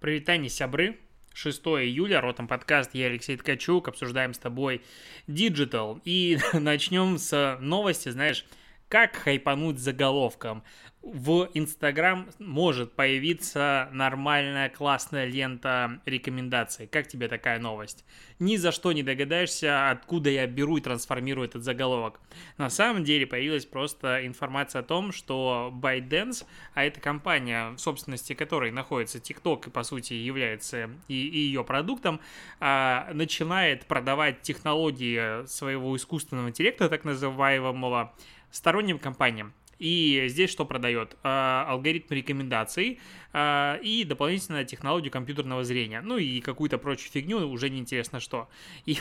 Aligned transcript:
Привитание, 0.00 0.48
сябры. 0.48 0.98
6 1.34 1.60
июля, 1.60 2.22
Ротом 2.22 2.48
подкаст, 2.48 2.94
я 2.94 3.04
Алексей 3.04 3.36
Ткачук, 3.36 3.86
обсуждаем 3.86 4.32
с 4.32 4.38
тобой 4.38 4.80
Digital. 5.28 6.00
И 6.06 6.38
начнем 6.54 7.18
с 7.18 7.58
новости, 7.60 8.08
знаешь, 8.08 8.46
как 8.90 9.14
хайпануть 9.14 9.78
заголовком 9.78 10.64
в 11.02 11.48
Инстаграм 11.54 12.28
может 12.38 12.92
появиться 12.92 13.88
нормальная 13.92 14.68
классная 14.68 15.24
лента 15.24 16.00
рекомендаций. 16.04 16.86
Как 16.86 17.06
тебе 17.06 17.26
такая 17.28 17.58
новость? 17.58 18.04
Ни 18.38 18.56
за 18.56 18.70
что 18.70 18.92
не 18.92 19.02
догадаешься, 19.02 19.90
откуда 19.90 20.28
я 20.28 20.46
беру 20.46 20.76
и 20.76 20.80
трансформирую 20.82 21.48
этот 21.48 21.64
заголовок. 21.64 22.20
На 22.58 22.68
самом 22.68 23.02
деле 23.04 23.26
появилась 23.26 23.64
просто 23.64 24.26
информация 24.26 24.80
о 24.80 24.82
том, 24.82 25.12
что 25.12 25.72
ByteDance, 25.74 26.44
а 26.74 26.84
это 26.84 27.00
компания, 27.00 27.70
в 27.70 27.78
собственности 27.78 28.34
которой 28.34 28.70
находится 28.70 29.18
TikTok 29.18 29.68
и 29.68 29.70
по 29.70 29.84
сути 29.84 30.12
является 30.14 30.90
и, 31.08 31.14
и 31.14 31.38
ее 31.38 31.64
продуктом, 31.64 32.20
а, 32.58 33.08
начинает 33.14 33.86
продавать 33.86 34.42
технологии 34.42 35.46
своего 35.46 35.96
искусственного 35.96 36.48
интеллекта, 36.48 36.90
так 36.90 37.04
называемого, 37.04 38.12
сторонним 38.50 38.98
компаниям. 38.98 39.52
И 39.80 40.26
здесь 40.28 40.50
что 40.50 40.66
продает? 40.66 41.16
А, 41.22 41.64
алгоритм 41.66 42.12
рекомендаций 42.12 43.00
а, 43.32 43.76
и 43.76 44.04
дополнительно 44.04 44.62
технологию 44.64 45.10
компьютерного 45.10 45.64
зрения. 45.64 46.02
Ну 46.02 46.18
и 46.18 46.40
какую-то 46.40 46.76
прочую 46.76 47.10
фигню, 47.10 47.48
уже 47.48 47.70
неинтересно 47.70 48.20
что. 48.20 48.48
И 48.84 48.98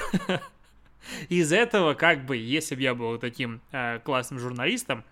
из 1.30 1.52
этого, 1.52 1.95
как 1.95 2.26
бы, 2.26 2.38
если 2.38 2.76
бы 2.76 2.81
я 2.81 2.95
был 2.95 3.17
таким 3.17 3.59
а, 3.73 3.99
классным 3.99 4.40
журналистом, 4.40 5.04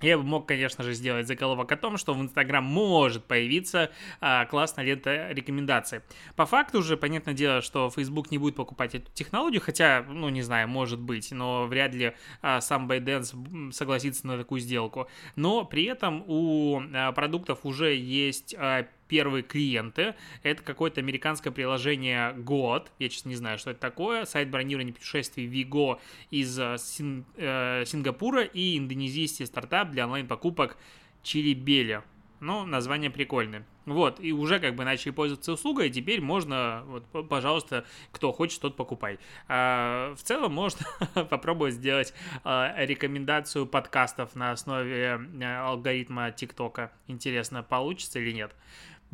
я 0.00 0.18
бы 0.18 0.24
мог, 0.24 0.46
конечно 0.46 0.84
же, 0.84 0.92
сделать 0.92 1.26
заголовок 1.26 1.70
о 1.70 1.76
том, 1.76 1.96
что 1.96 2.14
в 2.14 2.20
Инстаграм 2.20 2.64
может 2.64 3.24
появиться 3.24 3.90
а, 4.20 4.44
классная 4.46 4.84
лента 4.84 5.30
рекомендаций. 5.30 6.00
По 6.36 6.46
факту 6.46 6.82
же, 6.82 6.96
понятное 6.96 7.34
дело, 7.34 7.62
что 7.62 7.90
Facebook 7.90 8.30
не 8.30 8.38
будет 8.38 8.56
покупать 8.56 8.94
эту 8.94 9.10
технологию, 9.12 9.60
хотя, 9.60 10.04
ну, 10.08 10.28
не 10.28 10.42
знаю, 10.42 10.68
может 10.68 11.00
быть, 11.00 11.30
но 11.30 11.66
вряд 11.66 11.94
ли 11.94 12.14
а, 12.42 12.60
сам 12.60 12.90
ByteDance 12.90 13.72
согласится 13.72 14.26
на 14.26 14.36
такую 14.36 14.60
сделку. 14.60 15.08
Но 15.36 15.64
при 15.64 15.84
этом 15.84 16.24
у 16.26 16.80
а, 16.92 17.12
продуктов 17.12 17.60
уже 17.62 17.94
есть 17.94 18.54
а, 18.58 18.86
первые 19.14 19.44
клиенты. 19.44 20.16
Это 20.42 20.60
какое-то 20.64 21.00
американское 21.00 21.52
приложение 21.52 22.32
Год. 22.32 22.90
Я, 22.98 23.08
честно, 23.08 23.28
не 23.28 23.36
знаю, 23.36 23.58
что 23.58 23.70
это 23.70 23.78
такое. 23.78 24.24
Сайт 24.24 24.50
бронирования 24.50 24.92
путешествий 24.92 25.46
Vigo 25.46 26.00
из 26.32 26.58
э, 26.58 26.76
Син, 26.78 27.24
э, 27.36 27.84
Сингапура 27.86 28.42
и 28.42 28.76
индонезийский 28.76 29.46
стартап 29.46 29.92
для 29.92 30.06
онлайн-покупок 30.06 30.76
Чилибели. 31.22 32.02
Ну, 32.40 32.66
название 32.66 33.08
прикольное. 33.08 33.64
Вот, 33.86 34.18
и 34.18 34.32
уже 34.32 34.60
как 34.60 34.74
бы 34.76 34.84
начали 34.84 35.12
пользоваться 35.12 35.52
услугой, 35.52 35.88
и 35.88 35.90
теперь 35.90 36.20
можно, 36.20 36.84
вот, 36.86 37.28
пожалуйста, 37.28 37.84
кто 38.12 38.32
хочет, 38.32 38.60
тот 38.60 38.76
покупай. 38.76 39.18
А, 39.46 40.14
в 40.14 40.22
целом 40.22 40.54
можно 40.54 40.86
попробовать 41.30 41.74
сделать 41.74 42.14
а, 42.44 42.74
рекомендацию 42.78 43.66
подкастов 43.66 44.34
на 44.34 44.52
основе 44.52 45.20
а, 45.42 45.68
алгоритма 45.68 46.32
ТикТока. 46.32 46.92
Интересно, 47.08 47.62
получится 47.62 48.20
или 48.20 48.32
нет. 48.32 48.54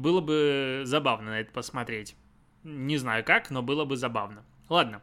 Было 0.00 0.22
бы 0.22 0.80
забавно 0.84 1.32
на 1.32 1.40
это 1.40 1.52
посмотреть. 1.52 2.16
Не 2.64 2.96
знаю 2.96 3.22
как, 3.22 3.50
но 3.50 3.60
было 3.60 3.84
бы 3.84 3.98
забавно. 3.98 4.46
Ладно. 4.70 5.02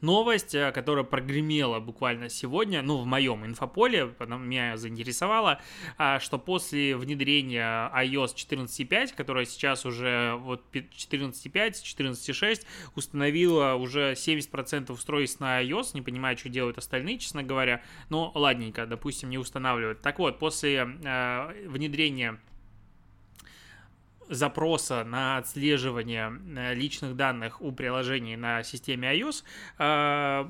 Новость, 0.00 0.54
э, 0.54 0.72
которая 0.72 1.04
прогремела 1.04 1.78
буквально 1.78 2.30
сегодня, 2.30 2.80
ну, 2.80 2.96
в 2.96 3.06
моем 3.06 3.44
инфополе, 3.44 4.06
потом 4.06 4.48
меня 4.48 4.78
заинтересовала, 4.78 5.60
а, 5.98 6.18
что 6.20 6.38
после 6.38 6.96
внедрения 6.96 7.92
iOS 7.94 8.34
14.5, 8.34 9.14
которая 9.14 9.44
сейчас 9.44 9.84
уже 9.84 10.36
вот 10.38 10.64
14.5, 10.72 11.82
14.6, 11.84 12.66
установила 12.96 13.74
уже 13.74 14.14
70% 14.14 14.90
устройств 14.90 15.38
на 15.38 15.62
iOS, 15.62 15.90
не 15.92 16.00
понимаю, 16.00 16.36
что 16.38 16.48
делают 16.48 16.78
остальные, 16.78 17.18
честно 17.18 17.42
говоря, 17.42 17.82
но 18.08 18.32
ладненько, 18.34 18.86
допустим, 18.86 19.28
не 19.28 19.38
устанавливают. 19.38 20.00
Так 20.00 20.18
вот, 20.18 20.38
после 20.38 20.98
э, 21.04 21.68
внедрения 21.68 22.40
запроса 24.32 25.04
на 25.04 25.38
отслеживание 25.38 26.32
э, 26.56 26.74
личных 26.74 27.16
данных 27.16 27.60
у 27.60 27.72
приложений 27.72 28.36
на 28.36 28.62
системе 28.62 29.12
iOS, 29.18 29.44
э, 29.78 30.46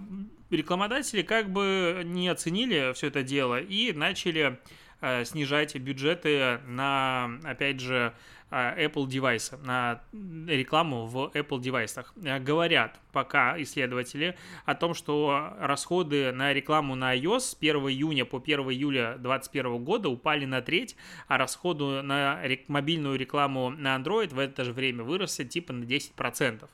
рекламодатели 0.51 1.23
как 1.23 1.51
бы 1.51 2.03
не 2.05 2.29
оценили 2.29 2.93
все 2.95 3.09
это 3.09 3.23
дело 3.23 3.61
и 3.61 3.93
начали 3.93 4.61
э, 5.01 5.25
снижать 5.25 5.75
бюджеты 5.77 6.61
на, 6.67 7.39
опять 7.45 7.81
же, 7.81 8.15
а, 8.15 8.17
Apple 8.53 9.07
девайса, 9.07 9.57
на 9.59 10.03
рекламу 10.13 11.07
в 11.07 11.31
Apple 11.35 11.61
девайсах. 11.61 12.13
Э, 12.23 12.39
говорят 12.39 13.01
пока 13.13 13.61
исследователи 13.63 14.37
о 14.65 14.75
том, 14.75 14.95
что 14.95 15.55
расходы 15.59 16.33
на 16.33 16.53
рекламу 16.53 16.95
на 16.95 17.17
iOS 17.17 17.41
с 17.41 17.57
1 17.59 17.77
июня 17.89 18.25
по 18.25 18.39
1 18.39 18.61
июля 18.71 19.17
2021 19.19 19.85
года 19.85 20.09
упали 20.09 20.45
на 20.45 20.61
треть, 20.61 20.97
а 21.29 21.39
расходы 21.39 22.03
на 22.03 22.41
мобильную 22.69 23.19
рекламу 23.19 23.71
на 23.71 23.97
Android 23.97 24.35
в 24.35 24.39
это 24.39 24.65
же 24.65 24.73
время 24.73 25.03
выросли 25.05 25.45
типа 25.45 25.73
на 25.73 25.85
10%. 25.85 26.69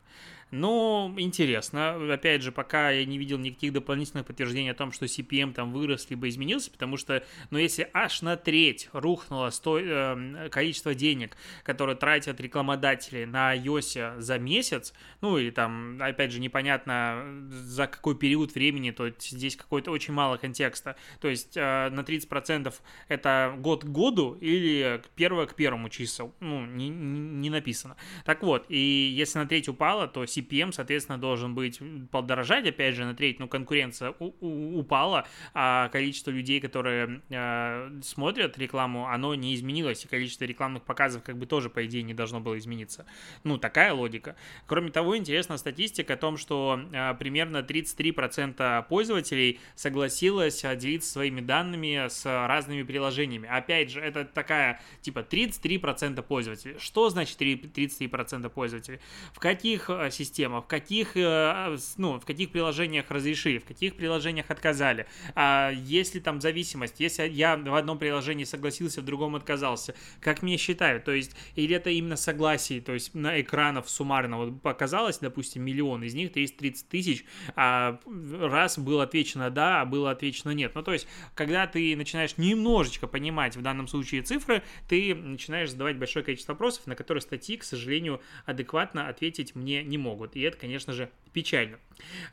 Но 0.51 1.13
интересно. 1.17 2.13
Опять 2.13 2.43
же, 2.43 2.53
пока 2.53 2.91
я 2.91 3.05
не 3.05 3.19
видел 3.19 3.39
никаких 3.39 3.73
дополнительных 3.73 4.27
подтверждений 4.27 4.71
о 4.71 4.75
том, 4.75 4.93
что 4.93 5.05
CPM 5.05 5.53
там 5.53 5.73
вырос 5.73 6.09
либо 6.11 6.29
изменился, 6.29 6.71
потому 6.71 6.97
что, 6.97 7.23
ну, 7.51 7.59
если 7.59 7.89
аж 7.93 8.23
на 8.23 8.37
треть 8.37 8.89
рухнуло 8.93 9.51
сто... 9.51 9.79
э, 9.79 10.49
количество 10.51 10.95
денег, 10.95 11.37
которые 11.65 11.97
тратят 11.97 12.41
рекламодатели 12.41 13.25
на 13.25 13.57
iOS 13.57 14.21
за 14.21 14.39
месяц, 14.39 14.95
ну, 15.21 15.37
или 15.37 15.51
там, 15.51 16.01
опять 16.01 16.33
же, 16.33 16.41
непонятно 16.41 17.47
за 17.51 17.87
какой 17.87 18.17
период 18.17 18.55
времени, 18.55 18.91
то 18.91 19.11
здесь 19.19 19.57
какой-то 19.57 19.91
очень 19.91 20.15
мало 20.15 20.37
контекста. 20.37 20.97
То 21.21 21.29
есть 21.29 21.57
э, 21.57 21.91
на 21.91 22.01
30% 22.01 22.75
это 23.09 23.55
год 23.59 23.85
к 23.85 23.89
году 23.89 24.35
или 24.41 25.03
первое 25.15 25.47
к 25.47 25.55
первому 25.55 25.89
числу. 25.89 26.33
Ну, 26.41 26.65
не, 26.65 26.89
не 26.89 27.51
написано. 27.51 27.97
Так 28.25 28.43
вот, 28.43 28.65
и 28.69 28.79
если 28.79 29.39
на 29.39 29.47
треть 29.47 29.69
упало, 29.69 30.09
то 30.09 30.25
CPM, 30.25 30.38
соответственно, 30.73 31.19
должен 31.19 31.55
быть 31.55 31.81
подорожать, 32.11 32.67
опять 32.67 32.95
же, 32.95 33.05
на 33.05 33.15
треть, 33.15 33.39
но 33.39 33.49
конкуренция 33.49 34.15
упала, 34.19 35.27
а 35.55 35.89
количество 35.89 36.31
людей, 36.31 36.61
которые 36.61 37.23
э, 37.31 38.01
смотрят 38.03 38.59
рекламу, 38.59 39.07
оно 39.09 39.35
не 39.35 39.55
изменилось, 39.55 40.05
и 40.05 40.09
количество 40.09 40.45
рекламных 40.45 40.83
показов 40.83 41.23
как 41.23 41.37
бы 41.37 41.47
тоже, 41.47 41.71
по 41.71 41.85
идее, 41.87 42.03
не 42.03 42.15
должно 42.15 42.41
было 42.41 42.59
измениться. 42.59 43.07
Ну, 43.45 43.59
такая 43.59 43.93
логика. 43.93 44.37
Кроме 44.67 44.91
того, 44.91 45.17
интересна 45.17 45.59
статистика 45.59 46.15
о 46.15 46.17
том, 46.17 46.37
что 46.37 46.81
э, 46.93 47.15
примерно 47.15 47.59
33% 47.59 48.87
пользователей 48.89 49.61
согласилось 49.75 50.63
делиться 50.77 51.13
своими 51.13 51.41
данными 51.41 52.09
с 52.09 52.25
разными 52.25 52.83
приложениями. 52.83 53.49
Опять 53.49 53.91
же, 53.91 54.01
это 54.01 54.25
такая, 54.25 54.81
типа, 55.01 55.21
33% 55.21 56.23
пользователей. 56.23 56.77
Что 56.79 57.11
значит 57.11 57.41
33% 57.41 58.49
пользователей? 58.51 59.01
В 59.33 59.39
каких 59.39 59.91
системах 60.11 60.28
система, 60.29 60.61
в 60.61 60.67
каких, 60.67 61.17
э, 61.17 61.77
ну, 61.97 62.21
в 62.21 62.25
каких 62.25 62.51
приложениях 62.51 63.11
разрешили, 63.11 63.59
в 63.59 63.65
каких 63.65 63.95
приложениях 63.97 64.51
отказали, 64.51 65.07
а 65.35 65.71
если 65.71 66.21
там 66.21 66.41
зависимость, 66.41 67.01
если 67.01 67.29
я 67.29 67.57
в 67.57 67.75
одном 67.75 67.99
приложении 67.99 68.45
согласился, 68.45 69.01
в 69.01 69.05
другом 69.05 69.37
отказался, 69.37 69.95
как 70.21 70.43
мне 70.43 70.57
считают, 70.57 71.05
то 71.05 71.13
есть, 71.13 71.35
или 71.57 71.75
это 71.75 71.91
именно 71.91 72.17
согласие, 72.17 72.81
то 72.81 72.93
есть 72.93 73.15
на 73.15 73.41
экранов 73.41 73.89
суммарно 73.89 74.37
вот 74.37 74.63
показалось, 74.63 75.19
допустим, 75.19 75.63
миллион, 75.63 76.03
из 76.05 76.15
них 76.15 76.33
330 76.33 76.89
тысяч, 76.89 77.25
а 77.57 77.99
раз 78.41 78.79
было 78.79 79.05
отвечено 79.05 79.51
да, 79.51 79.81
а 79.81 79.85
было 79.85 80.11
отвечено 80.11 80.51
нет. 80.51 80.75
Ну, 80.75 80.83
то 80.83 80.93
есть, 80.93 81.09
когда 81.35 81.67
ты 81.67 81.97
начинаешь 81.97 82.37
немножечко 82.37 83.07
понимать 83.07 83.57
в 83.57 83.63
данном 83.63 83.89
случае 83.89 84.23
цифры, 84.23 84.63
ты 84.89 85.15
начинаешь 85.15 85.71
задавать 85.71 85.97
большое 85.97 86.25
количество 86.25 86.53
вопросов, 86.53 86.87
на 86.87 86.95
которые 86.95 87.23
статьи, 87.23 87.57
к 87.57 87.65
сожалению, 87.65 88.21
адекватно 88.45 89.09
ответить 89.09 89.55
мне 89.55 89.83
не 89.83 89.97
могут 89.99 90.18
могут. 90.19 90.37
И 90.37 90.41
это, 90.41 90.57
конечно 90.59 90.93
же, 90.93 91.11
печально. 91.33 91.79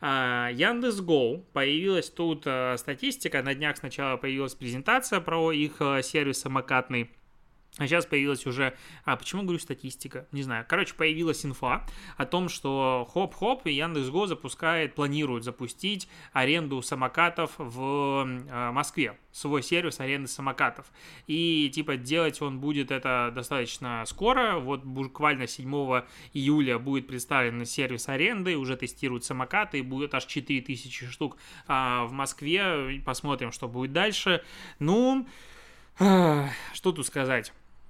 А, 0.02 0.50
Яндекс.Го 0.52 1.46
появилась 1.54 2.10
тут 2.10 2.44
а, 2.46 2.76
статистика. 2.78 3.42
На 3.44 3.54
днях 3.54 3.78
сначала 3.78 4.18
появилась 4.18 4.56
презентация 4.56 5.20
про 5.20 5.52
их 5.52 5.76
а, 5.80 6.02
сервис 6.02 6.40
самокатный. 6.40 7.12
А 7.77 7.88
сейчас 7.88 8.06
появилась 8.06 8.45
уже, 8.45 8.74
а 9.04 9.18
почему 9.18 9.42
говорю 9.42 9.60
статистика? 9.60 10.27
Не 10.31 10.44
знаю. 10.44 10.66
Короче, 10.68 10.94
появилась 10.94 11.45
инфа 11.45 11.86
о 12.16 12.25
том, 12.25 12.48
что 12.48 13.06
хоп-хоп 13.13 13.68
и 13.68 13.74
Яндекс.Го 13.74 14.27
запускает, 14.27 14.95
планирует 14.95 15.44
запустить 15.44 16.07
аренду 16.31 16.81
самокатов 16.81 17.51
в 17.57 18.25
э, 18.25 18.72
Москве. 18.72 19.18
Свой 19.33 19.62
сервис 19.62 20.00
аренды 20.00 20.30
самокатов. 20.30 20.86
И 21.27 21.69
типа 21.69 21.98
делать 21.98 22.42
он 22.42 22.62
будет 22.62 22.92
это 22.92 23.33
достаточно 23.36 24.04
скоро. 24.06 24.57
Вот 24.60 24.86
буквально 24.86 25.45
7 25.45 25.69
июля 26.31 26.80
будет 26.80 27.07
представлен 27.07 27.66
сервис 27.66 28.07
аренды, 28.07 28.56
уже 28.56 28.78
тестируют 28.78 29.25
самокаты, 29.25 29.80
и 29.80 29.81
будет 29.81 30.13
аж 30.16 30.25
4000 30.25 31.07
штук 31.07 31.36
а, 31.68 32.06
в 32.06 32.13
Москве. 32.13 33.01
Посмотрим, 33.06 33.51
что 33.51 33.68
будет 33.68 33.92
дальше. 33.92 34.45
Ну, 34.80 35.28
что 35.98 36.92
тут 36.92 37.06
сказать? 37.06 37.51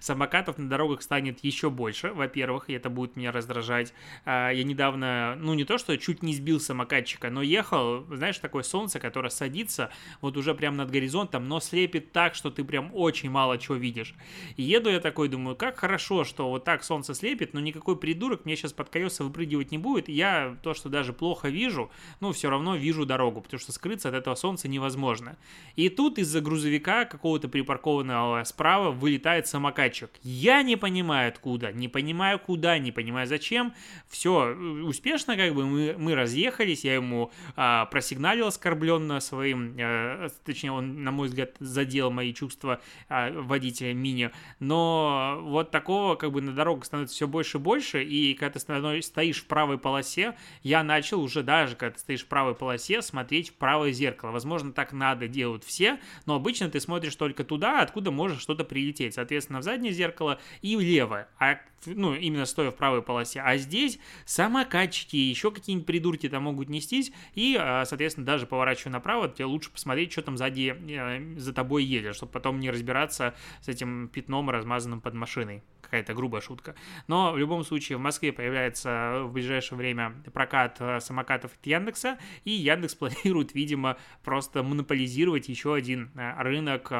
самокатов 0.00 0.58
на 0.58 0.68
дорогах 0.68 1.02
станет 1.02 1.42
еще 1.42 1.70
больше, 1.70 2.12
во-первых, 2.12 2.68
и 2.68 2.72
это 2.72 2.90
будет 2.90 3.16
меня 3.16 3.32
раздражать. 3.32 3.92
А, 4.24 4.50
я 4.50 4.64
недавно, 4.64 5.36
ну 5.38 5.54
не 5.54 5.64
то, 5.64 5.78
что 5.78 5.96
чуть 5.96 6.22
не 6.22 6.34
сбил 6.34 6.60
самокатчика, 6.60 7.30
но 7.30 7.42
ехал, 7.42 8.04
знаешь, 8.14 8.38
такое 8.38 8.62
солнце, 8.62 9.00
которое 9.00 9.30
садится 9.30 9.90
вот 10.20 10.36
уже 10.36 10.54
прямо 10.54 10.78
над 10.78 10.90
горизонтом, 10.90 11.48
но 11.48 11.60
слепит 11.60 12.12
так, 12.12 12.34
что 12.34 12.50
ты 12.50 12.64
прям 12.64 12.90
очень 12.94 13.30
мало 13.30 13.58
чего 13.58 13.76
видишь. 13.76 14.14
И 14.56 14.62
еду 14.62 14.90
я 14.90 15.00
такой, 15.00 15.28
думаю, 15.28 15.56
как 15.56 15.78
хорошо, 15.78 16.24
что 16.24 16.50
вот 16.50 16.64
так 16.64 16.84
солнце 16.84 17.14
слепит, 17.14 17.54
но 17.54 17.60
никакой 17.60 17.96
придурок 17.96 18.44
мне 18.44 18.56
сейчас 18.56 18.72
под 18.72 18.88
колеса 18.88 19.24
выпрыгивать 19.24 19.70
не 19.70 19.78
будет. 19.78 20.08
Я 20.08 20.56
то, 20.62 20.74
что 20.74 20.88
даже 20.88 21.12
плохо 21.12 21.48
вижу, 21.48 21.90
ну 22.20 22.32
все 22.32 22.50
равно 22.50 22.76
вижу 22.76 23.06
дорогу, 23.06 23.40
потому 23.40 23.60
что 23.60 23.72
скрыться 23.72 24.08
от 24.08 24.14
этого 24.14 24.34
солнца 24.34 24.68
невозможно. 24.68 25.36
И 25.76 25.88
тут 25.88 26.18
из-за 26.18 26.40
грузовика 26.40 27.04
какого-то 27.04 27.48
припаркованного 27.48 28.44
справа 28.44 28.90
вылетает 28.90 29.46
самокатчик. 29.64 30.10
Я 30.22 30.62
не 30.62 30.76
понимаю 30.76 31.28
откуда, 31.28 31.72
не 31.72 31.88
понимаю 31.88 32.38
куда, 32.38 32.78
не 32.78 32.92
понимаю 32.92 33.26
зачем. 33.26 33.72
Все, 34.08 34.50
э, 34.50 34.82
успешно 34.82 35.36
как 35.36 35.54
бы 35.54 35.64
мы, 35.64 35.94
мы 35.98 36.14
разъехались, 36.14 36.84
я 36.84 36.94
ему 36.94 37.30
а, 37.56 37.86
просигналил 37.86 38.48
оскорбленно 38.48 39.20
своим, 39.20 39.74
а, 39.80 40.28
точнее 40.44 40.72
он, 40.72 41.02
на 41.02 41.12
мой 41.12 41.28
взгляд, 41.28 41.54
задел 41.60 42.10
мои 42.10 42.34
чувства 42.34 42.80
а, 43.08 43.30
водителя 43.32 43.94
мини, 43.94 44.30
но 44.60 45.38
вот 45.42 45.70
такого 45.70 46.16
как 46.16 46.32
бы 46.32 46.42
на 46.42 46.52
дорогах 46.52 46.84
становится 46.84 47.16
все 47.16 47.26
больше 47.26 47.56
и 47.56 47.60
больше, 47.60 48.04
и 48.04 48.34
когда 48.34 48.58
ты 48.58 49.02
стоишь 49.02 49.42
в 49.42 49.46
правой 49.46 49.78
полосе, 49.78 50.34
я 50.62 50.82
начал 50.82 51.22
уже 51.22 51.42
даже, 51.42 51.74
когда 51.74 51.94
ты 51.94 52.00
стоишь 52.00 52.24
в 52.24 52.28
правой 52.28 52.54
полосе, 52.54 53.00
смотреть 53.00 53.50
в 53.50 53.54
правое 53.54 53.92
зеркало. 53.92 54.30
Возможно, 54.30 54.72
так 54.72 54.92
надо 54.92 55.26
делают 55.26 55.64
все, 55.64 55.98
но 56.26 56.34
обычно 56.34 56.68
ты 56.68 56.80
смотришь 56.80 57.16
только 57.16 57.44
туда, 57.44 57.80
откуда 57.80 58.10
может 58.10 58.40
что-то 58.40 58.64
прилететь. 58.64 59.14
Соответственно, 59.14 59.53
в 59.60 59.62
заднее 59.62 59.92
зеркало 59.92 60.38
и 60.62 60.76
в 60.76 60.80
левое, 60.80 61.28
а, 61.38 61.58
ну, 61.86 62.14
именно 62.14 62.46
стоя 62.46 62.70
в 62.70 62.76
правой 62.76 63.02
полосе. 63.02 63.40
А 63.40 63.56
здесь 63.56 63.98
самокатчики, 64.24 65.16
еще 65.16 65.50
какие-нибудь 65.50 65.86
придурки 65.86 66.28
там 66.28 66.44
могут 66.44 66.68
нестись, 66.68 67.12
и, 67.34 67.56
а, 67.58 67.84
соответственно, 67.84 68.26
даже 68.26 68.46
поворачивая 68.46 68.92
направо, 68.92 69.28
тебе 69.28 69.46
лучше 69.46 69.70
посмотреть, 69.70 70.12
что 70.12 70.22
там 70.22 70.36
сзади 70.36 70.76
э, 70.88 71.38
за 71.38 71.52
тобой 71.52 71.84
едет, 71.84 72.16
чтобы 72.16 72.32
потом 72.32 72.60
не 72.60 72.70
разбираться 72.70 73.34
с 73.60 73.68
этим 73.68 74.08
пятном, 74.08 74.50
размазанным 74.50 75.00
под 75.00 75.14
машиной. 75.14 75.62
Какая-то 75.82 76.14
грубая 76.14 76.40
шутка. 76.40 76.74
Но 77.08 77.32
в 77.32 77.38
любом 77.38 77.62
случае 77.64 77.98
в 77.98 78.00
Москве 78.00 78.32
появляется 78.32 79.22
в 79.24 79.32
ближайшее 79.32 79.78
время 79.78 80.14
прокат 80.32 80.76
э, 80.80 81.00
самокатов 81.00 81.52
от 81.52 81.66
Яндекса, 81.66 82.18
и 82.44 82.50
Яндекс 82.50 82.94
планирует, 82.94 83.54
видимо, 83.54 83.96
просто 84.22 84.62
монополизировать 84.62 85.48
еще 85.48 85.74
один 85.74 86.10
э, 86.14 86.42
рынок 86.42 86.92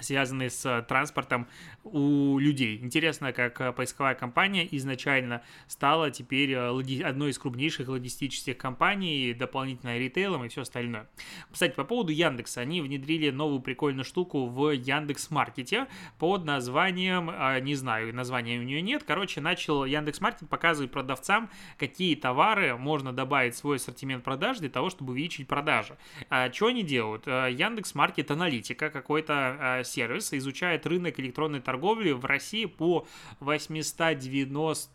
связанные 0.00 0.50
с 0.50 0.64
э, 0.64 0.82
транспортом 0.82 1.48
у 1.84 2.38
людей. 2.38 2.78
Интересно, 2.78 3.32
как 3.32 3.60
э, 3.60 3.72
поисковая 3.72 4.14
компания 4.14 4.66
изначально 4.76 5.42
стала 5.66 6.10
теперь 6.10 6.52
э, 6.52 7.04
одной 7.04 7.30
из 7.30 7.38
крупнейших 7.38 7.88
логистических 7.88 8.56
компаний, 8.56 9.34
дополнительно 9.34 9.98
ритейлом 9.98 10.44
и 10.44 10.48
все 10.48 10.62
остальное. 10.62 11.08
Кстати, 11.50 11.74
по 11.74 11.84
поводу 11.84 12.12
Яндекса, 12.12 12.60
они 12.60 12.80
внедрили 12.80 13.30
новую 13.30 13.60
прикольную 13.60 14.04
штуку 14.04 14.46
в 14.46 14.70
Яндекс 14.70 15.30
Маркете 15.30 15.86
под 16.18 16.44
названием, 16.44 17.30
не 17.64 17.74
знаю, 17.74 18.14
названия 18.14 18.58
у 18.58 18.62
нее 18.62 18.82
нет, 18.82 19.04
короче, 19.04 19.40
начал 19.40 19.84
Яндекс 19.84 20.20
Маркет 20.20 20.48
показывать 20.48 20.90
продавцам, 20.90 21.50
какие 21.76 22.14
товары 22.14 22.76
можно 22.76 23.12
добавить 23.12 23.54
в 23.54 23.58
свой 23.58 23.76
ассортимент 23.76 24.24
продаж 24.24 24.58
для 24.58 24.68
того, 24.68 24.90
чтобы 24.90 25.12
увеличить 25.12 25.48
продажи. 25.48 25.96
А 26.30 26.52
что 26.52 26.68
они 26.68 26.82
делают? 26.82 27.26
Яндекс 27.26 27.94
Маркет 27.94 28.30
аналитика, 28.30 28.90
какой-то 28.90 29.82
сервис 29.88 30.32
изучает 30.32 30.86
рынок 30.86 31.18
электронной 31.18 31.60
торговли 31.60 32.12
в 32.12 32.24
России 32.24 32.66
по 32.66 33.06
890 33.40 34.90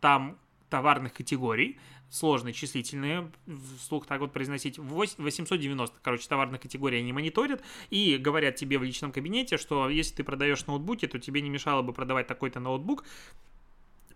там 0.00 0.38
товарных 0.68 1.14
категорий, 1.14 1.78
сложные 2.10 2.52
числительные, 2.52 3.30
вслух 3.78 4.06
так 4.06 4.20
вот 4.20 4.32
произносить, 4.32 4.78
890, 4.78 5.96
короче, 6.02 6.28
товарных 6.28 6.60
категорий 6.60 6.98
они 6.98 7.12
мониторят 7.12 7.62
и 7.90 8.16
говорят 8.16 8.56
тебе 8.56 8.78
в 8.78 8.82
личном 8.82 9.12
кабинете, 9.12 9.56
что 9.56 9.88
если 9.88 10.16
ты 10.16 10.24
продаешь 10.24 10.66
ноутбуки, 10.66 11.06
то 11.06 11.18
тебе 11.18 11.40
не 11.40 11.50
мешало 11.50 11.82
бы 11.82 11.92
продавать 11.92 12.26
такой-то 12.26 12.60
ноутбук, 12.60 13.04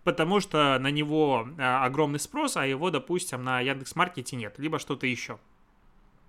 потому 0.03 0.39
что 0.39 0.77
на 0.79 0.91
него 0.91 1.47
а, 1.57 1.85
огромный 1.85 2.19
спрос, 2.19 2.57
а 2.57 2.65
его, 2.65 2.89
допустим, 2.89 3.43
на 3.43 3.59
Яндекс.Маркете 3.61 4.35
нет, 4.35 4.55
либо 4.57 4.79
что-то 4.79 5.07
еще. 5.07 5.39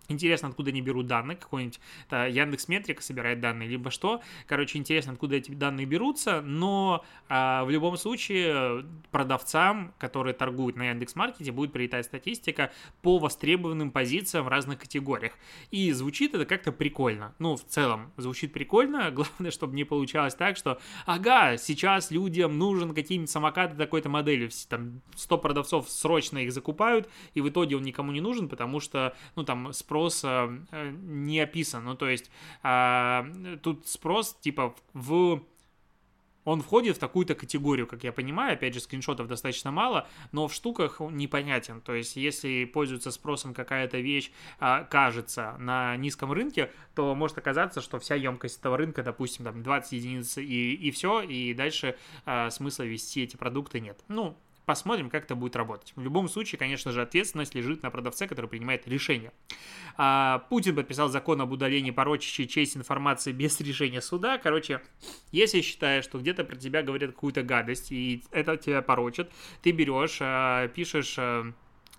Интересно, 0.08 0.48
откуда 0.48 0.70
они 0.70 0.82
берут 0.82 1.06
данные, 1.06 1.36
какой-нибудь 1.36 1.80
Яндекс 2.10 2.68
Метрика 2.68 3.02
собирает 3.02 3.40
данные, 3.40 3.68
либо 3.68 3.90
что. 3.90 4.20
Короче, 4.46 4.78
интересно, 4.78 5.12
откуда 5.12 5.36
эти 5.36 5.52
данные 5.52 5.86
берутся, 5.86 6.42
но 6.42 7.04
а, 7.28 7.64
в 7.64 7.70
любом 7.70 7.96
случае 7.96 8.84
продавцам, 9.10 9.94
которые 9.98 10.34
торгуют 10.34 10.76
на 10.76 10.90
Яндекс 10.90 11.14
Маркете, 11.14 11.52
будет 11.52 11.72
прилетать 11.72 12.04
статистика 12.04 12.72
по 13.00 13.18
востребованным 13.18 13.90
позициям 13.90 14.44
в 14.44 14.48
разных 14.48 14.80
категориях. 14.80 15.32
И 15.70 15.92
звучит 15.92 16.34
это 16.34 16.44
как-то 16.44 16.72
прикольно. 16.72 17.34
Ну, 17.38 17.56
в 17.56 17.64
целом, 17.64 18.12
звучит 18.16 18.52
прикольно. 18.52 19.10
Главное, 19.12 19.50
чтобы 19.50 19.76
не 19.76 19.84
получалось 19.84 20.34
так, 20.34 20.56
что, 20.56 20.80
ага, 21.06 21.56
сейчас 21.56 22.10
людям 22.10 22.58
нужен 22.58 22.92
какие-нибудь 22.92 23.30
самокаты 23.30 23.76
такой-то 23.76 24.08
модели. 24.08 24.50
Там 24.68 25.00
100 25.14 25.38
продавцов 25.38 25.88
срочно 25.88 26.38
их 26.38 26.52
закупают, 26.52 27.08
и 27.34 27.40
в 27.40 27.48
итоге 27.48 27.76
он 27.76 27.82
никому 27.82 28.12
не 28.12 28.20
нужен, 28.20 28.48
потому 28.48 28.80
что, 28.80 29.14
ну, 29.36 29.44
там, 29.44 29.72
спрос 29.72 29.91
э, 30.70 30.90
не 31.02 31.40
описан. 31.40 31.84
Ну, 31.84 31.94
то 31.94 32.08
есть 32.08 32.30
а, 32.62 33.26
тут 33.62 33.86
спрос 33.86 34.36
типа 34.40 34.74
в 34.92 35.42
он 36.44 36.60
входит 36.60 36.96
в 36.96 37.00
такую-то 37.00 37.34
категорию, 37.34 37.86
как 37.86 38.04
я 38.04 38.12
понимаю, 38.12 38.54
опять 38.54 38.74
же, 38.74 38.80
скриншотов 38.80 39.28
достаточно 39.28 39.70
мало, 39.70 40.08
но 40.32 40.48
в 40.48 40.54
штуках 40.54 41.00
непонятен. 41.00 41.80
То 41.80 41.94
есть, 41.94 42.16
если 42.16 42.64
пользуется 42.64 43.10
спросом 43.10 43.54
какая-то 43.54 43.98
вещь, 43.98 44.32
а, 44.58 44.84
кажется, 44.84 45.54
на 45.58 45.96
низком 45.96 46.32
рынке, 46.32 46.70
то 46.94 47.14
может 47.14 47.38
оказаться, 47.38 47.80
что 47.80 47.98
вся 47.98 48.14
емкость 48.14 48.58
этого 48.58 48.76
рынка, 48.76 49.02
допустим, 49.02 49.44
там 49.44 49.62
20 49.62 49.92
единиц 49.92 50.38
и, 50.38 50.74
и 50.74 50.90
все, 50.90 51.22
и 51.22 51.54
дальше 51.54 51.96
а, 52.24 52.50
смысла 52.50 52.82
вести 52.82 53.22
эти 53.22 53.36
продукты 53.36 53.80
нет. 53.80 54.02
Ну, 54.08 54.36
Посмотрим, 54.64 55.10
как 55.10 55.24
это 55.24 55.34
будет 55.34 55.56
работать. 55.56 55.92
В 55.96 56.02
любом 56.02 56.28
случае, 56.28 56.58
конечно 56.58 56.92
же, 56.92 57.02
ответственность 57.02 57.54
лежит 57.54 57.82
на 57.82 57.90
продавце, 57.90 58.28
который 58.28 58.46
принимает 58.46 58.86
решение. 58.86 59.32
А, 59.96 60.46
Путин 60.50 60.76
подписал 60.76 61.08
закон 61.08 61.40
об 61.40 61.50
удалении 61.50 61.90
порочащей 61.90 62.46
честь 62.46 62.76
информации 62.76 63.32
без 63.32 63.60
решения 63.60 64.00
суда. 64.00 64.38
Короче, 64.38 64.80
если 65.32 65.62
считаешь, 65.62 66.04
что 66.04 66.18
где-то 66.18 66.44
про 66.44 66.54
тебя 66.56 66.82
говорят 66.82 67.10
какую-то 67.10 67.42
гадость, 67.42 67.90
и 67.90 68.22
это 68.30 68.56
тебя 68.56 68.82
порочит, 68.82 69.32
ты 69.62 69.72
берешь, 69.72 70.18
а, 70.20 70.68
пишешь 70.68 71.16
а, 71.18 71.52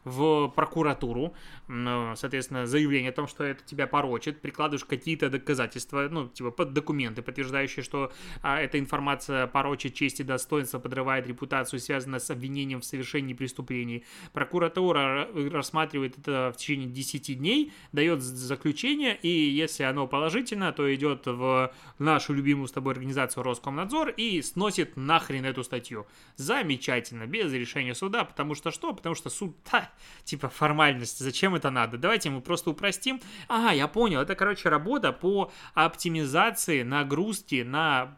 в 0.06 0.50
прокуратуру, 0.50 1.34
соответственно, 1.68 2.66
заявление 2.68 3.12
о 3.12 3.14
том, 3.14 3.28
что 3.28 3.44
это 3.44 3.64
тебя 3.64 3.88
порочит, 3.88 4.42
прикладываешь 4.42 4.86
какие-то 4.86 5.30
доказательства, 5.30 6.08
ну, 6.10 6.28
типа 6.28 6.52
под 6.52 6.74
документы, 6.74 7.22
подтверждающие, 7.22 7.84
что 7.84 8.12
а, 8.42 8.60
эта 8.60 8.80
информация 8.80 9.48
порочит 9.48 9.94
честь 9.94 10.20
и 10.20 10.24
достоинство, 10.24 10.80
подрывает 10.80 11.28
репутацию, 11.28 11.80
связанная 11.80 12.20
с 12.20 12.30
обвинением 12.30 12.82
в 12.82 12.86
совершении 12.86 13.34
преступлений. 13.34 14.04
Прокуратура 14.34 15.28
рассматривает 15.34 16.18
это 16.18 16.52
в 16.54 16.58
течение 16.58 16.90
10 16.90 17.38
дней, 17.38 17.72
дает 17.92 18.22
заключение, 18.22 19.18
и 19.22 19.30
если 19.30 19.84
оно 19.84 20.08
положительно, 20.08 20.72
то 20.74 20.94
идет 20.94 21.26
в 21.26 21.74
нашу 22.00 22.34
любимую 22.34 22.68
с 22.68 22.72
тобой 22.72 22.94
организацию 22.94 23.44
Роскомнадзор 23.44 24.10
и 24.10 24.42
сносит 24.42 24.98
нахрен 24.98 25.46
эту 25.46 25.64
статью. 25.64 26.08
Замечательно, 26.36 27.26
без 27.26 27.52
решения 27.54 27.96
суда, 27.96 28.26
потому 28.26 28.56
что 28.56 28.72
что? 28.72 28.94
Потому 28.94 29.16
что 29.16 29.30
суд, 29.30 29.56
да, 29.72 29.92
типа 30.24 30.50
формальность, 30.50 31.20
зачем 31.20 31.56
это 31.56 31.70
надо? 31.70 31.98
Давайте 31.98 32.30
мы 32.30 32.42
просто 32.42 32.70
упростим. 32.70 33.22
Ага, 33.48 33.72
я 33.72 33.88
понял, 33.88 34.22
это, 34.22 34.36
короче, 34.36 34.70
работа 34.70 35.12
по 35.12 35.52
оптимизации 35.74 36.84
нагрузки 36.84 37.64
на 37.64 38.18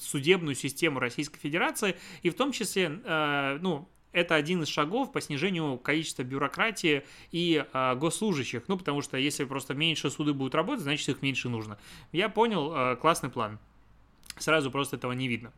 судебную 0.00 0.54
систему 0.54 1.00
Российской 1.00 1.38
Федерации, 1.38 1.96
и 2.22 2.30
в 2.30 2.34
том 2.34 2.52
числе, 2.52 3.00
э, 3.04 3.58
ну, 3.60 3.88
это 4.12 4.36
один 4.36 4.62
из 4.62 4.68
шагов 4.68 5.10
по 5.12 5.20
снижению 5.20 5.76
количества 5.76 6.22
бюрократии 6.22 7.04
и 7.32 7.64
э, 7.72 7.94
госслужащих. 7.96 8.62
Ну, 8.68 8.78
потому 8.78 9.02
что 9.02 9.16
если 9.16 9.44
просто 9.44 9.74
меньше 9.74 10.08
суды 10.08 10.32
будут 10.32 10.54
работать, 10.54 10.82
значит 10.82 11.08
их 11.08 11.20
меньше 11.20 11.48
нужно. 11.48 11.78
Я 12.12 12.28
понял, 12.28 12.72
э, 12.74 12.96
классный 12.96 13.28
план. 13.28 13.58
Сразу 14.36 14.70
просто 14.70 14.96
этого 14.96 15.12
не 15.12 15.28
видно. 15.28 15.52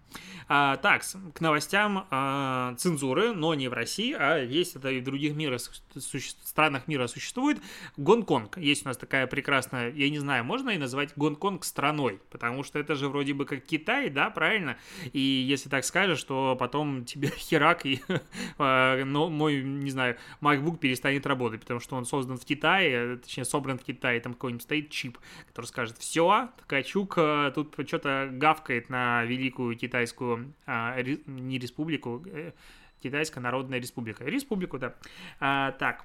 А, 0.49 0.77
так, 0.77 1.03
к 1.35 1.41
новостям 1.41 2.07
а, 2.11 2.75
цензуры, 2.77 3.33
но 3.33 3.55
не 3.55 3.69
в 3.69 3.73
России, 3.73 4.15
а 4.17 4.39
есть 4.39 4.77
это 4.77 4.91
и 4.91 5.01
в 5.01 5.05
других 5.05 5.35
мирах, 5.35 5.61
суще, 5.99 6.35
странах 6.45 6.87
мира 6.87 7.07
существует. 7.07 7.59
Гонконг. 7.97 8.59
Есть 8.59 8.85
у 8.85 8.89
нас 8.89 8.99
такая 8.99 9.27
прекрасная, 9.27 9.91
я 9.93 10.11
не 10.11 10.19
знаю, 10.19 10.45
можно 10.45 10.71
и 10.71 10.79
назвать 10.79 11.13
Гонконг 11.17 11.65
страной, 11.65 12.21
потому 12.31 12.63
что 12.65 12.79
это 12.79 12.95
же 12.95 13.09
вроде 13.09 13.33
бы 13.33 13.47
как 13.47 13.65
Китай, 13.65 14.11
да, 14.11 14.29
правильно? 14.29 14.77
И 15.13 15.21
если 15.21 15.71
так 15.71 15.85
скажешь, 15.85 16.23
то 16.23 16.55
потом 16.59 17.07
тебе 17.07 17.29
херак 17.37 17.87
и 17.87 18.03
а, 18.59 19.03
но 19.05 19.31
мой, 19.31 19.63
не 19.63 19.91
знаю, 19.91 20.19
MacBook 20.43 20.77
перестанет 20.79 21.27
работать, 21.27 21.61
потому 21.61 21.81
что 21.81 21.97
он 21.97 22.05
создан 22.05 22.37
в 22.37 22.45
Китае, 22.45 23.17
точнее 23.17 23.47
собран 23.47 23.79
в 23.79 23.85
Китае, 23.85 24.21
там 24.21 24.35
какой-нибудь 24.35 24.63
стоит 24.63 24.91
чип, 24.91 25.19
который 25.49 25.67
скажет, 25.67 25.97
все, 25.97 26.51
Ткачук, 26.59 27.15
тут 27.55 27.75
что-то 27.87 28.29
гавк 28.33 28.66
гавкает 28.67 28.91
на 28.91 29.25
великую 29.25 29.77
китайскую, 29.77 30.53
а, 30.67 30.97
не 31.27 31.59
республику, 31.59 32.23
э, 32.27 32.53
Китайская 33.03 33.41
Народная 33.41 33.79
Республика. 33.79 34.25
Республику, 34.25 34.79
да. 34.79 34.95
А, 35.39 35.73
так, 35.73 36.05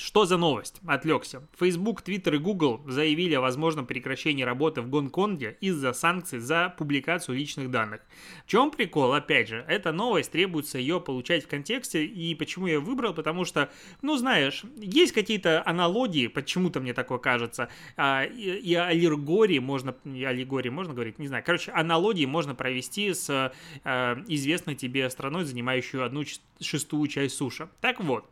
что 0.00 0.24
за 0.24 0.38
новость? 0.38 0.80
Отвлекся. 0.86 1.42
Facebook, 1.58 2.02
Twitter 2.02 2.36
и 2.36 2.38
Google 2.38 2.80
заявили 2.86 3.34
о 3.34 3.40
возможном 3.40 3.86
прекращении 3.86 4.42
работы 4.42 4.80
в 4.80 4.88
Гонконге 4.88 5.58
из-за 5.60 5.92
санкций 5.92 6.38
за 6.38 6.74
публикацию 6.78 7.36
личных 7.36 7.70
данных. 7.70 8.00
В 8.46 8.50
чем 8.50 8.70
прикол? 8.70 9.12
Опять 9.12 9.48
же, 9.48 9.64
эта 9.68 9.92
новость 9.92 10.32
требуется 10.32 10.78
ее 10.78 11.00
получать 11.00 11.44
в 11.44 11.48
контексте. 11.48 12.04
И 12.04 12.34
почему 12.34 12.66
я 12.66 12.80
выбрал? 12.80 13.12
Потому 13.12 13.44
что, 13.44 13.70
ну 14.00 14.16
знаешь, 14.16 14.64
есть 14.76 15.12
какие-то 15.12 15.62
аналогии, 15.66 16.28
почему-то 16.28 16.80
мне 16.80 16.94
такое 16.94 17.18
кажется, 17.18 17.68
а, 17.96 18.24
и, 18.24 18.74
и 18.74 19.58
можно, 19.58 19.94
и 20.04 20.24
аллегории 20.24 20.70
можно 20.70 20.94
говорить, 20.94 21.18
не 21.18 21.28
знаю. 21.28 21.44
Короче, 21.44 21.72
аналогии 21.72 22.24
можно 22.24 22.54
провести 22.54 23.12
с 23.12 23.52
а, 23.84 24.22
известной 24.28 24.76
тебе 24.76 25.10
страной, 25.10 25.44
занимающей 25.44 26.02
одну 26.02 26.24
шестую 26.58 27.06
часть 27.08 27.36
суши. 27.36 27.68
Так 27.80 28.00
вот, 28.00 28.24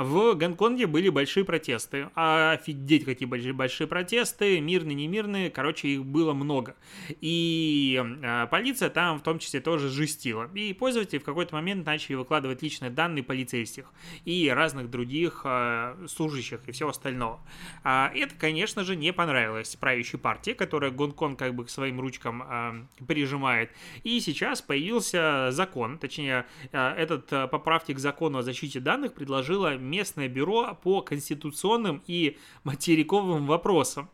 в 0.00 0.34
Гонконге 0.34 0.86
были 0.86 1.10
большие 1.10 1.44
протесты. 1.44 2.08
Офигеть, 2.14 3.04
какие 3.04 3.28
большие, 3.28 3.52
большие 3.52 3.86
протесты, 3.86 4.58
мирные, 4.58 4.94
не 4.94 5.06
мирные, 5.06 5.50
короче, 5.50 5.88
их 5.88 6.06
было 6.06 6.32
много. 6.32 6.74
И 7.20 8.02
э, 8.02 8.46
полиция 8.50 8.88
там 8.88 9.18
в 9.18 9.22
том 9.22 9.38
числе 9.38 9.60
тоже 9.60 9.90
жестила. 9.90 10.48
И 10.54 10.72
пользователи 10.72 11.18
в 11.18 11.24
какой-то 11.24 11.54
момент 11.54 11.84
начали 11.84 12.14
выкладывать 12.14 12.62
личные 12.62 12.90
данные 12.90 13.22
полицейских 13.22 13.92
и 14.24 14.48
разных 14.48 14.90
других 14.90 15.42
э, 15.44 16.06
служащих 16.08 16.60
и 16.66 16.72
всего 16.72 16.88
остального. 16.88 17.38
А 17.84 18.10
это, 18.14 18.34
конечно 18.36 18.84
же, 18.84 18.96
не 18.96 19.12
понравилось 19.12 19.76
правящей 19.76 20.18
партии, 20.18 20.52
которая 20.52 20.92
Гонконг 20.92 21.38
как 21.38 21.54
бы 21.54 21.66
к 21.66 21.68
своим 21.68 22.00
ручкам 22.00 22.42
э, 22.42 23.04
прижимает. 23.06 23.70
И 24.02 24.18
сейчас 24.20 24.62
появился 24.62 25.48
закон, 25.50 25.98
точнее, 25.98 26.46
э, 26.72 26.94
этот 26.96 27.30
э, 27.34 27.48
поправки 27.48 27.92
к 27.92 27.98
закону 27.98 28.38
о 28.38 28.42
защите 28.42 28.80
данных 28.80 29.12
предложила 29.50 29.76
местное 29.76 30.28
бюро 30.28 30.78
по 30.80 31.02
конституционным 31.02 32.02
и 32.06 32.38
материковым 32.64 33.46
вопросам. 33.46 34.08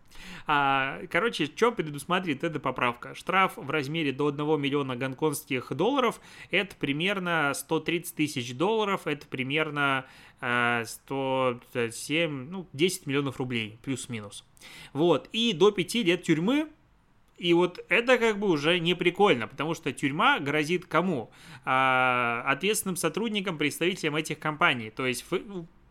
А, 0.46 1.00
короче, 1.10 1.44
что 1.44 1.72
предусматривает 1.72 2.42
эта 2.42 2.58
поправка? 2.58 3.14
Штраф 3.14 3.52
в 3.56 3.70
размере 3.70 4.12
до 4.12 4.28
1 4.28 4.60
миллиона 4.60 4.96
гонконгских 4.96 5.74
долларов, 5.74 6.20
это 6.50 6.74
примерно 6.76 7.52
130 7.54 8.14
тысяч 8.14 8.54
долларов, 8.54 9.06
это 9.06 9.26
примерно 9.26 10.06
107, 10.38 12.50
ну, 12.50 12.66
10 12.72 13.06
миллионов 13.06 13.38
рублей, 13.38 13.78
плюс-минус. 13.82 14.44
Вот, 14.94 15.28
и 15.32 15.52
до 15.52 15.70
5 15.70 15.94
лет 15.96 16.22
тюрьмы 16.22 16.68
и 17.38 17.52
вот 17.52 17.84
это 17.88 18.18
как 18.18 18.38
бы 18.38 18.48
уже 18.48 18.78
не 18.78 18.94
прикольно, 18.94 19.46
потому 19.46 19.74
что 19.74 19.92
тюрьма 19.92 20.38
грозит 20.38 20.86
кому? 20.86 21.30
А, 21.64 22.42
ответственным 22.46 22.96
сотрудникам, 22.96 23.58
представителям 23.58 24.16
этих 24.16 24.38
компаний. 24.38 24.90
То 24.90 25.06
есть 25.06 25.24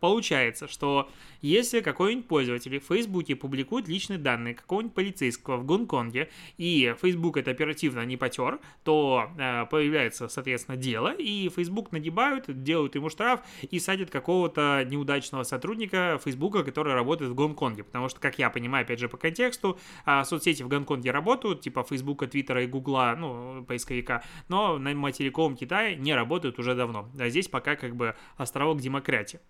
Получается, 0.06 0.68
что 0.68 1.10
если 1.40 1.80
какой-нибудь 1.80 2.28
пользователь 2.28 2.78
в 2.78 2.84
Фейсбуке 2.84 3.34
публикует 3.34 3.88
личные 3.88 4.20
данные 4.20 4.54
какого-нибудь 4.54 4.94
полицейского 4.94 5.56
в 5.56 5.66
Гонконге, 5.66 6.30
и 6.58 6.94
Facebook 7.02 7.36
это 7.36 7.50
оперативно 7.50 8.04
не 8.04 8.16
потер, 8.16 8.60
то 8.84 9.28
э, 9.36 9.66
появляется, 9.66 10.28
соответственно, 10.28 10.76
дело, 10.76 11.12
и 11.12 11.48
Facebook 11.48 11.90
нагибают, 11.90 12.44
делают 12.62 12.94
ему 12.94 13.10
штраф 13.10 13.40
и 13.68 13.80
садят 13.80 14.10
какого-то 14.10 14.86
неудачного 14.88 15.42
сотрудника 15.42 16.20
Facebook, 16.24 16.64
который 16.64 16.94
работает 16.94 17.32
в 17.32 17.34
Гонконге. 17.34 17.82
Потому 17.82 18.08
что, 18.08 18.20
как 18.20 18.38
я 18.38 18.48
понимаю, 18.48 18.84
опять 18.84 19.00
же, 19.00 19.08
по 19.08 19.16
контексту, 19.16 19.76
э, 20.06 20.22
соцсети 20.22 20.62
в 20.62 20.68
Гонконге 20.68 21.10
работают, 21.10 21.62
типа 21.62 21.82
Facebook, 21.82 22.30
Твиттера 22.30 22.62
и 22.62 22.68
Гугла, 22.68 23.16
ну, 23.18 23.64
поисковика, 23.64 24.22
но 24.46 24.78
на 24.78 24.94
материковом 24.94 25.56
Китае 25.56 25.96
не 25.96 26.14
работают 26.14 26.60
уже 26.60 26.76
давно. 26.76 27.10
А 27.18 27.28
здесь 27.28 27.48
пока 27.48 27.74
как 27.74 27.96
бы 27.96 28.14
островок 28.36 28.80
демократии. 28.80 29.40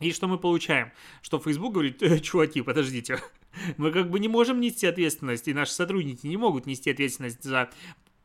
И 0.00 0.12
что 0.12 0.26
мы 0.28 0.38
получаем? 0.38 0.92
Что 1.22 1.38
Facebook 1.38 1.74
говорит, 1.74 2.02
э, 2.02 2.18
чуваки, 2.20 2.62
подождите, 2.62 3.22
мы 3.76 3.92
как 3.92 4.10
бы 4.10 4.18
не 4.18 4.28
можем 4.28 4.60
нести 4.60 4.86
ответственность, 4.86 5.46
и 5.46 5.54
наши 5.54 5.72
сотрудники 5.72 6.26
не 6.26 6.38
могут 6.38 6.66
нести 6.66 6.90
ответственность 6.90 7.44
за 7.44 7.70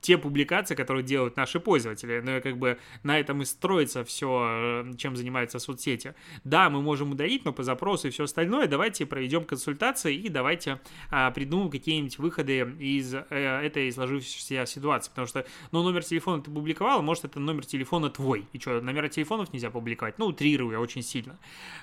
те 0.05 0.19
публикации, 0.19 0.75
которые 0.75 1.03
делают 1.03 1.35
наши 1.35 1.59
пользователи. 1.59 2.21
Но 2.23 2.39
как 2.39 2.57
бы 2.57 2.77
на 3.01 3.19
этом 3.19 3.41
и 3.41 3.45
строится 3.45 4.03
все, 4.03 4.83
э, 4.85 4.93
чем 4.97 5.15
занимаются 5.15 5.57
соцсети. 5.57 6.13
Да, 6.43 6.69
мы 6.69 6.81
можем 6.81 7.13
удалить, 7.13 7.43
но 7.43 7.53
по 7.53 7.63
запросу 7.63 8.07
и 8.07 8.11
все 8.11 8.25
остальное 8.25 8.67
давайте 8.67 9.07
проведем 9.07 9.45
консультации 9.45 10.15
и 10.15 10.29
давайте 10.29 10.79
а, 11.09 11.31
придумаем 11.31 11.71
какие-нибудь 11.71 12.19
выходы 12.19 12.59
из 12.79 13.15
э, 13.15 13.21
этой 13.29 13.91
сложившейся 13.91 14.67
ситуации. 14.67 15.09
Потому 15.09 15.27
что, 15.27 15.45
ну, 15.71 15.81
номер 15.81 16.03
телефона 16.03 16.43
ты 16.43 16.51
публиковал, 16.51 17.01
может, 17.01 17.25
это 17.25 17.39
номер 17.39 17.65
телефона 17.65 18.11
твой. 18.11 18.45
И 18.53 18.59
что, 18.59 18.81
номера 18.81 19.07
телефонов 19.07 19.53
нельзя 19.53 19.71
публиковать? 19.71 20.19
Ну, 20.19 20.27
утрирую 20.27 20.71
я 20.71 20.79
очень 20.79 21.01
сильно. 21.01 21.35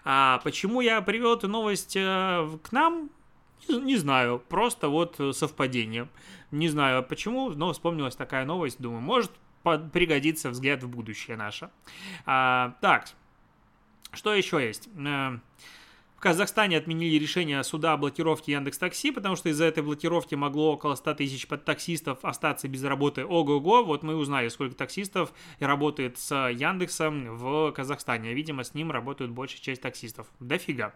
А 0.05 0.41
почему 0.45 0.81
я 0.81 1.01
привел 1.03 1.35
эту 1.35 1.49
новость 1.49 1.97
э, 1.97 2.49
к 2.63 2.71
нам? 2.71 3.11
Не, 3.69 3.97
знаю, 3.97 4.43
просто 4.49 4.89
вот 4.89 5.21
совпадение. 5.33 6.09
Не 6.51 6.69
знаю 6.69 7.03
почему, 7.03 7.51
но 7.51 7.73
вспомнилась 7.73 8.17
такая 8.17 8.45
новость. 8.45 8.81
Думаю, 8.81 9.01
может 9.01 9.31
пригодится 9.93 10.51
взгляд 10.51 10.83
в 10.83 10.89
будущее 10.89 11.37
наше. 11.37 11.71
А, 12.27 12.75
так, 12.81 13.07
что 14.13 14.35
еще 14.35 14.65
есть? 14.65 14.89
В 16.23 16.25
Казахстане 16.31 16.77
отменили 16.77 17.19
решение 17.19 17.65
суда 17.65 17.95
о 17.95 17.97
блокировке 17.97 18.53
Яндекс 18.53 18.79
Такси, 18.79 19.11
потому 19.11 19.35
что 19.35 19.49
из-за 19.49 19.65
этой 19.65 19.83
блокировки 19.83 20.37
могло 20.37 20.75
около 20.75 20.95
100 20.95 21.15
тысяч 21.15 21.49
таксистов 21.65 22.21
остаться 22.23 22.69
без 22.69 22.85
работы. 22.85 23.27
Ого-го, 23.27 23.83
вот 23.83 24.05
мы 24.05 24.15
узнали, 24.15 24.47
сколько 24.47 24.77
таксистов 24.77 25.33
работает 25.59 26.21
с 26.21 26.33
Яндексом 26.51 27.37
в 27.37 27.73
Казахстане. 27.73 28.35
Видимо, 28.35 28.63
с 28.63 28.73
ним 28.73 28.93
работают 28.93 29.33
большая 29.33 29.63
часть 29.63 29.83
таксистов. 29.83 30.29
Дофига. 30.39 30.95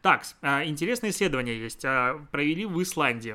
Так, 0.00 0.22
э, 0.42 0.66
интересное 0.66 1.10
исследование 1.10 1.60
есть. 1.60 1.84
Э, 1.84 2.20
провели 2.30 2.64
в 2.64 2.80
Исландии. 2.80 3.34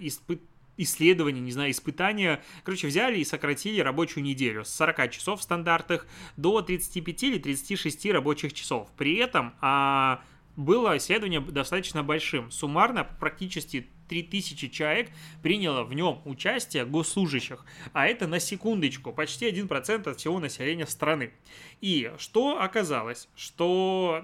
Испыт 0.00 0.40
исследования, 0.78 1.40
не 1.40 1.52
знаю, 1.52 1.72
испытания. 1.72 2.42
Короче, 2.64 2.86
взяли 2.86 3.18
и 3.18 3.24
сократили 3.24 3.80
рабочую 3.80 4.24
неделю 4.24 4.64
с 4.64 4.70
40 4.70 5.10
часов 5.10 5.42
стандартных 5.42 6.06
до 6.38 6.62
35 6.62 7.22
или 7.24 7.38
36 7.38 8.06
рабочих 8.06 8.54
часов. 8.54 8.88
При 8.96 9.16
этом 9.16 9.54
а, 9.60 10.22
было 10.56 10.96
исследование 10.96 11.40
достаточно 11.40 12.02
большим. 12.02 12.50
Суммарно 12.50 13.04
практически 13.04 13.88
3000 14.08 14.68
человек 14.68 15.10
приняло 15.42 15.84
в 15.84 15.94
нем 15.94 16.20
участие 16.24 16.84
госслужащих, 16.84 17.64
а 17.92 18.06
это 18.06 18.26
на 18.26 18.38
секундочку, 18.38 19.12
почти 19.12 19.50
1% 19.50 20.08
от 20.08 20.18
всего 20.18 20.38
населения 20.38 20.86
страны. 20.86 21.32
И 21.80 22.12
что 22.18 22.60
оказалось? 22.60 23.28
Что 23.34 24.22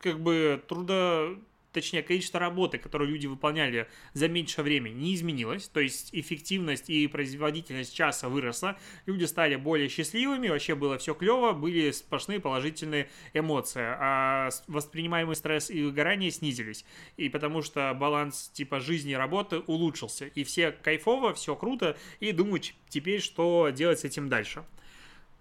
как 0.00 0.20
бы 0.20 0.62
трудо 0.66 1.36
точнее, 1.80 2.02
количество 2.02 2.40
работы, 2.40 2.78
которую 2.78 3.10
люди 3.10 3.26
выполняли 3.26 3.88
за 4.12 4.28
меньшее 4.28 4.64
время, 4.64 4.90
не 4.90 5.14
изменилось, 5.14 5.68
то 5.68 5.80
есть 5.80 6.10
эффективность 6.12 6.90
и 6.90 7.06
производительность 7.06 7.94
часа 7.94 8.28
выросла, 8.28 8.78
люди 9.06 9.24
стали 9.24 9.56
более 9.56 9.88
счастливыми, 9.88 10.48
вообще 10.48 10.74
было 10.74 10.98
все 10.98 11.14
клево, 11.14 11.52
были 11.52 11.90
сплошные 11.90 12.40
положительные 12.40 13.08
эмоции, 13.34 13.82
а 13.82 14.50
воспринимаемый 14.66 15.36
стресс 15.36 15.70
и 15.70 15.82
выгорание 15.82 16.30
снизились, 16.30 16.84
и 17.16 17.28
потому 17.28 17.62
что 17.62 17.94
баланс 17.94 18.50
типа 18.52 18.80
жизни 18.80 19.12
и 19.12 19.16
работы 19.16 19.60
улучшился, 19.60 20.26
и 20.26 20.44
все 20.44 20.72
кайфово, 20.72 21.34
все 21.34 21.54
круто, 21.54 21.96
и 22.20 22.32
думают 22.32 22.74
теперь, 22.88 23.20
что 23.20 23.70
делать 23.70 24.00
с 24.00 24.04
этим 24.04 24.28
дальше. 24.28 24.64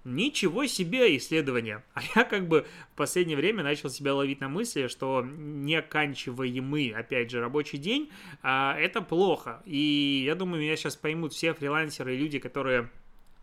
Ничего 0.07 0.65
себе 0.67 1.17
исследование. 1.17 1.83
А 1.93 2.01
я 2.15 2.23
как 2.23 2.47
бы 2.47 2.65
в 2.93 2.95
последнее 2.95 3.35
время 3.35 3.61
начал 3.61 3.89
себя 3.89 4.13
ловить 4.13 4.39
на 4.39 4.47
мысли, 4.47 4.87
что 4.87 5.21
неоканчиваемый, 5.21 6.91
опять 6.91 7.29
же, 7.29 7.41
рабочий 7.41 7.77
день, 7.77 8.09
а, 8.41 8.77
это 8.79 9.01
плохо. 9.01 9.61
И 9.65 10.23
я 10.25 10.35
думаю, 10.35 10.61
меня 10.61 10.77
сейчас 10.77 10.95
поймут 10.95 11.33
все 11.33 11.53
фрилансеры 11.53 12.15
и 12.15 12.17
люди, 12.17 12.39
которые 12.39 12.89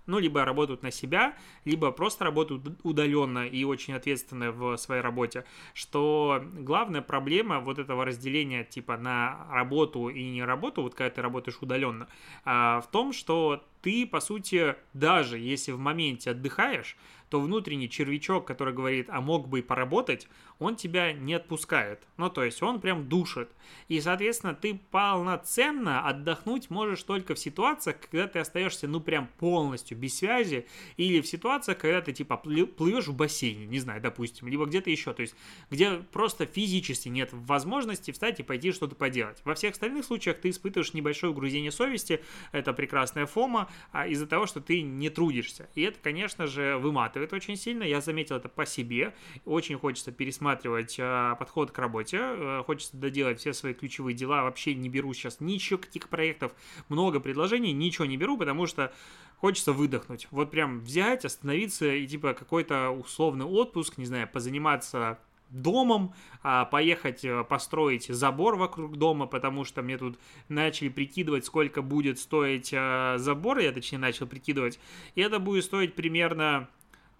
ну, 0.06 0.18
либо 0.18 0.44
работают 0.44 0.82
на 0.82 0.90
себя, 0.90 1.37
либо 1.64 1.90
просто 1.90 2.25
работают 2.25 2.62
удаленно 2.82 3.46
и 3.46 3.64
очень 3.64 3.94
ответственны 3.94 4.50
в 4.50 4.76
своей 4.76 5.02
работе, 5.02 5.44
что 5.73 6.42
главная 6.54 7.02
проблема 7.02 7.61
вот 7.61 7.78
этого 7.78 8.04
разделения 8.04 8.64
типа 8.64 8.96
на 8.96 9.46
работу 9.50 10.08
и 10.08 10.23
не 10.30 10.44
работу, 10.44 10.82
вот 10.82 10.94
когда 10.94 11.11
ты 11.11 11.23
работаешь 11.23 11.58
удаленно, 11.61 12.08
а, 12.44 12.80
в 12.80 12.90
том, 12.90 13.12
что 13.12 13.64
ты, 13.82 14.06
по 14.06 14.20
сути, 14.20 14.76
даже 14.94 15.38
если 15.38 15.73
в 15.73 15.78
моменте 15.78 16.30
отдыхаешь, 16.30 16.96
то 17.28 17.40
внутренний 17.40 17.90
червячок, 17.90 18.46
который 18.46 18.73
говорит, 18.73 19.08
а 19.11 19.20
мог 19.20 19.49
бы 19.49 19.58
и 19.58 19.62
поработать, 19.62 20.28
он 20.64 20.76
тебя 20.76 21.12
не 21.12 21.35
отпускает. 21.35 22.02
Ну, 22.16 22.30
то 22.30 22.42
есть 22.42 22.62
он 22.62 22.80
прям 22.80 23.09
душит. 23.09 23.50
И, 23.88 24.00
соответственно, 24.00 24.54
ты 24.54 24.80
полноценно 24.90 26.06
отдохнуть 26.06 26.71
можешь 26.71 27.02
только 27.02 27.35
в 27.35 27.38
ситуациях, 27.38 27.97
когда 28.00 28.26
ты 28.26 28.38
остаешься, 28.38 28.88
ну, 28.88 29.00
прям 29.00 29.28
полностью 29.38 29.99
без 29.99 30.16
связи, 30.16 30.66
или 30.97 31.21
в 31.21 31.26
ситуациях, 31.26 31.78
когда 31.78 32.00
ты, 32.00 32.12
типа, 32.12 32.37
плывешь 32.37 33.09
в 33.09 33.14
бассейне, 33.14 33.66
не 33.66 33.78
знаю, 33.78 34.00
допустим, 34.00 34.49
либо 34.49 34.64
где-то 34.64 34.90
еще, 34.90 35.12
то 35.12 35.23
есть 35.23 35.35
где 35.71 35.99
просто 36.12 36.47
физически 36.47 37.09
нет 37.09 37.30
возможности 37.33 38.11
встать 38.11 38.40
и 38.40 38.42
пойти 38.42 38.73
что-то 38.73 38.94
поделать. 38.94 39.40
Во 39.44 39.54
всех 39.54 39.73
остальных 39.73 40.04
случаях 40.04 40.40
ты 40.40 40.50
испытываешь 40.50 40.94
небольшое 40.94 41.33
угрузение 41.33 41.71
совести, 41.71 42.23
это 42.52 42.73
прекрасная 42.73 43.26
фома, 43.26 43.71
а 43.92 44.06
из-за 44.06 44.26
того, 44.26 44.47
что 44.47 44.61
ты 44.61 44.83
не 44.83 45.11
трудишься. 45.11 45.68
И 45.75 45.83
это, 45.83 45.99
конечно 46.02 46.47
же, 46.47 46.78
выматывает 46.78 47.33
очень 47.33 47.56
сильно, 47.56 47.83
я 47.83 48.00
заметил 48.00 48.37
это 48.37 48.49
по 48.49 48.64
себе, 48.64 49.14
очень 49.44 49.78
хочется 49.78 50.12
пересматривать 50.12 50.53
э, 50.62 51.34
подход 51.38 51.70
к 51.70 51.78
работе, 51.78 52.18
э, 52.20 52.62
хочется 52.66 52.96
доделать 52.96 53.40
все 53.40 53.52
свои 53.52 53.75
ключевые 53.75 54.14
дела, 54.14 54.42
вообще 54.42 54.75
не 54.75 54.88
беру 54.88 55.12
сейчас 55.14 55.40
ничего, 55.40 55.78
каких 55.78 56.08
проектов, 56.08 56.52
много 56.88 57.20
предложений, 57.20 57.73
ничего 57.73 58.04
не 58.04 58.16
беру, 58.16 58.37
потому 58.37 58.66
что 58.66 58.92
хочется 59.38 59.73
выдохнуть. 59.73 60.28
Вот 60.30 60.50
прям 60.50 60.80
взять, 60.80 61.25
остановиться 61.25 61.92
и 61.92 62.06
типа 62.06 62.34
какой-то 62.34 62.90
условный 62.90 63.46
отпуск, 63.46 63.99
не 63.99 64.06
знаю, 64.06 64.28
позаниматься 64.28 65.18
домом, 65.50 66.14
а 66.42 66.64
поехать 66.64 67.25
э, 67.25 67.44
построить 67.44 68.06
забор 68.06 68.56
вокруг 68.56 68.96
дома, 68.96 69.26
потому 69.26 69.64
что 69.64 69.82
мне 69.82 69.96
тут 69.96 70.18
начали 70.49 70.88
прикидывать, 70.88 71.46
сколько 71.46 71.82
будет 71.82 72.18
стоить 72.18 72.70
э, 72.73 73.14
забор, 73.18 73.58
я 73.58 73.73
точнее 73.73 73.99
начал 73.99 74.26
прикидывать, 74.26 74.78
и 75.14 75.20
это 75.20 75.38
будет 75.38 75.64
стоить 75.64 75.94
примерно 75.94 76.68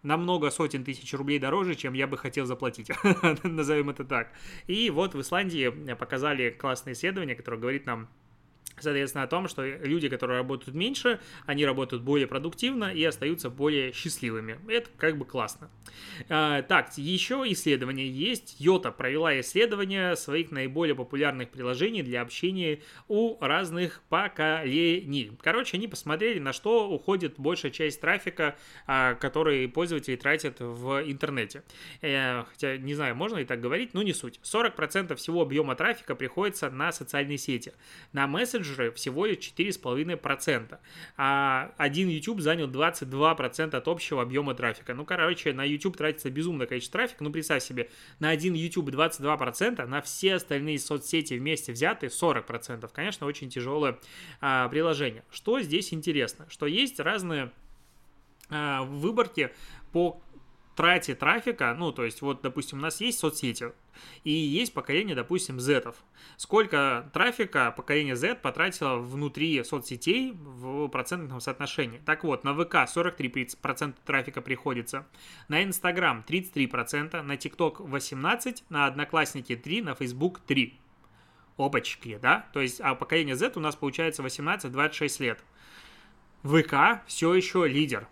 на 0.05 0.17
много 0.17 0.51
сотен 0.51 0.85
тысяч 0.85 1.13
рублей 1.15 1.39
дороже, 1.41 1.75
чем 1.75 1.95
я 1.95 2.07
бы 2.07 2.17
хотел 2.17 2.47
заплатить, 2.47 2.91
назовем 3.43 3.91
это 3.91 4.05
так. 4.05 4.33
И 4.69 4.91
вот 4.91 5.15
в 5.15 5.21
Исландии 5.21 5.95
показали 5.95 6.51
классное 6.51 6.93
исследование, 6.93 7.35
которое 7.35 7.57
говорит 7.57 7.87
нам 7.87 8.09
соответственно, 8.79 9.25
о 9.25 9.27
том, 9.27 9.49
что 9.49 9.65
люди, 9.65 10.09
которые 10.09 10.39
работают 10.39 10.75
меньше, 10.77 11.21
они 11.47 11.65
работают 11.65 12.03
более 12.03 12.27
продуктивно 12.27 12.93
и 12.93 13.05
остаются 13.05 13.51
более 13.51 13.93
счастливыми. 13.93 14.59
Это 14.69 14.91
как 14.97 15.17
бы 15.19 15.25
классно. 15.25 15.71
А, 16.29 16.63
так, 16.63 16.97
еще 16.97 17.45
исследование 17.47 18.11
есть. 18.11 18.57
Йота 18.59 18.91
провела 18.91 19.39
исследование 19.41 20.17
своих 20.17 20.51
наиболее 20.51 20.95
популярных 20.95 21.51
приложений 21.51 22.03
для 22.03 22.23
общения 22.23 22.81
у 23.09 23.39
разных 23.41 24.03
поколений. 24.09 25.33
Короче, 25.41 25.77
они 25.77 25.89
посмотрели, 25.89 26.39
на 26.39 26.53
что 26.53 26.89
уходит 26.89 27.35
большая 27.39 27.71
часть 27.71 28.01
трафика, 28.01 28.57
а, 28.87 29.15
который 29.15 29.69
пользователи 29.69 30.17
тратят 30.17 30.57
в 30.61 31.03
интернете. 31.11 31.63
Э, 32.01 32.45
хотя, 32.45 32.77
не 32.77 32.95
знаю, 32.95 33.15
можно 33.15 33.37
ли 33.37 33.45
так 33.45 33.61
говорить, 33.61 33.95
но 33.95 34.03
не 34.03 34.13
суть. 34.13 34.41
40% 34.43 35.15
всего 35.17 35.43
объема 35.43 35.75
трафика 35.75 36.15
приходится 36.15 36.71
на 36.71 36.93
социальные 36.93 37.39
сети. 37.39 37.73
На 38.13 38.27
месседж 38.27 38.64
менеджеры 38.65 38.91
всего 38.93 39.27
лишь 39.27 39.39
4,5%, 39.39 40.79
а 41.17 41.73
один 41.77 42.09
YouTube 42.09 42.41
занял 42.41 42.69
22% 42.69 43.77
от 43.77 43.89
общего 43.89 44.23
объема 44.23 44.55
трафика. 44.55 44.95
Ну, 44.95 45.05
короче, 45.05 45.53
на 45.53 45.65
YouTube 45.65 45.97
тратится 45.97 46.31
безумное 46.31 46.67
количество 46.67 46.99
трафика, 46.99 47.23
ну, 47.23 47.31
представь 47.31 47.63
себе, 47.63 47.91
на 48.19 48.31
один 48.31 48.55
YouTube 48.55 48.91
22%, 48.91 49.85
на 49.87 50.01
все 50.01 50.35
остальные 50.35 50.79
соцсети 50.79 51.35
вместе 51.35 51.73
взятые 51.73 52.11
40%. 52.11 52.89
Конечно, 52.93 53.27
очень 53.27 53.51
тяжелое 53.51 53.99
а, 54.41 54.69
приложение. 54.69 55.25
Что 55.31 55.61
здесь 55.61 55.93
интересно? 55.93 56.47
Что 56.49 56.67
есть 56.67 57.01
разные 57.01 57.51
а, 58.51 58.83
выборки 58.83 59.51
по 59.93 60.21
трате 60.75 61.15
трафика, 61.15 61.75
ну, 61.79 61.93
то 61.93 62.05
есть, 62.05 62.23
вот, 62.23 62.43
допустим, 62.43 62.79
у 62.79 62.83
нас 62.83 63.01
есть 63.01 63.19
соцсети, 63.19 63.73
и 64.25 64.31
есть 64.31 64.75
поколение, 64.75 65.15
допустим, 65.15 65.61
Z. 65.61 65.95
Сколько 66.37 67.11
трафика 67.13 67.73
поколение 67.77 68.17
Z 68.17 68.37
потратило 68.37 68.97
внутри 68.97 69.63
соцсетей 69.65 70.33
в 70.33 70.89
процентном 70.89 71.41
соотношении? 71.41 72.01
Так 72.05 72.25
вот, 72.25 72.45
на 72.45 72.55
ВК 72.55 72.75
43% 72.75 73.95
трафика 74.05 74.41
приходится, 74.41 75.07
на 75.49 75.63
Инстаграм 75.63 76.25
33%, 76.27 77.23
на 77.23 77.37
ТикТок 77.37 77.81
18%, 77.81 78.63
на 78.69 78.87
Одноклассники 78.87 79.53
3%, 79.53 79.83
на 79.83 79.95
Facebook 79.95 80.41
3%. 80.47 80.75
Опачки, 81.57 82.19
да? 82.21 82.49
То 82.53 82.61
есть, 82.61 82.81
а 82.81 82.97
поколение 82.97 83.37
Z 83.37 83.53
у 83.55 83.61
нас 83.61 83.77
получается 83.77 84.25
18-26 84.25 85.23
лет. 85.23 85.45
ВК 86.43 87.07
все 87.07 87.33
еще 87.33 87.69
лидер. 87.69 88.09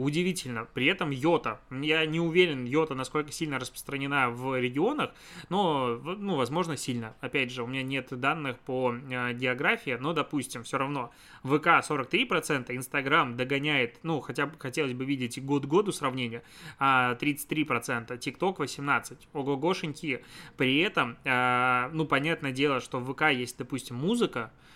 Удивительно. 0.00 0.66
При 0.72 0.86
этом 0.86 1.10
йота. 1.10 1.60
Я 1.70 2.06
не 2.06 2.20
уверен, 2.20 2.64
йота, 2.64 2.94
насколько 2.94 3.32
сильно 3.32 3.58
распространена 3.58 4.30
в 4.30 4.58
регионах, 4.58 5.10
но, 5.50 6.00
ну, 6.02 6.36
возможно, 6.36 6.78
сильно. 6.78 7.14
Опять 7.20 7.52
же, 7.52 7.62
у 7.62 7.66
меня 7.66 7.82
нет 7.82 8.08
данных 8.10 8.58
по 8.60 8.94
э, 8.94 9.34
географии, 9.34 9.98
но, 10.00 10.14
допустим, 10.14 10.62
все 10.62 10.78
равно 10.78 11.10
ВК 11.42 11.66
43%, 11.66 12.74
Инстаграм 12.74 13.36
догоняет, 13.36 13.98
ну, 14.02 14.20
хотя 14.20 14.46
бы 14.46 14.58
хотелось 14.58 14.94
бы 14.94 15.04
видеть 15.04 15.44
год 15.44 15.66
году 15.66 15.92
сравнения, 15.92 16.42
33%, 16.78 18.16
ТикТок 18.16 18.60
18%, 18.60 19.18
ого-гошеньки. 19.34 20.24
При 20.56 20.80
этом, 20.80 21.18
э, 21.24 21.90
ну, 21.92 22.06
понятное 22.06 22.52
дело, 22.52 22.80
что 22.80 23.00
в 23.00 23.12
ВК 23.12 23.32
есть, 23.32 23.58
допустим, 23.58 23.96
музыка, 23.96 24.50
а, 24.50 24.70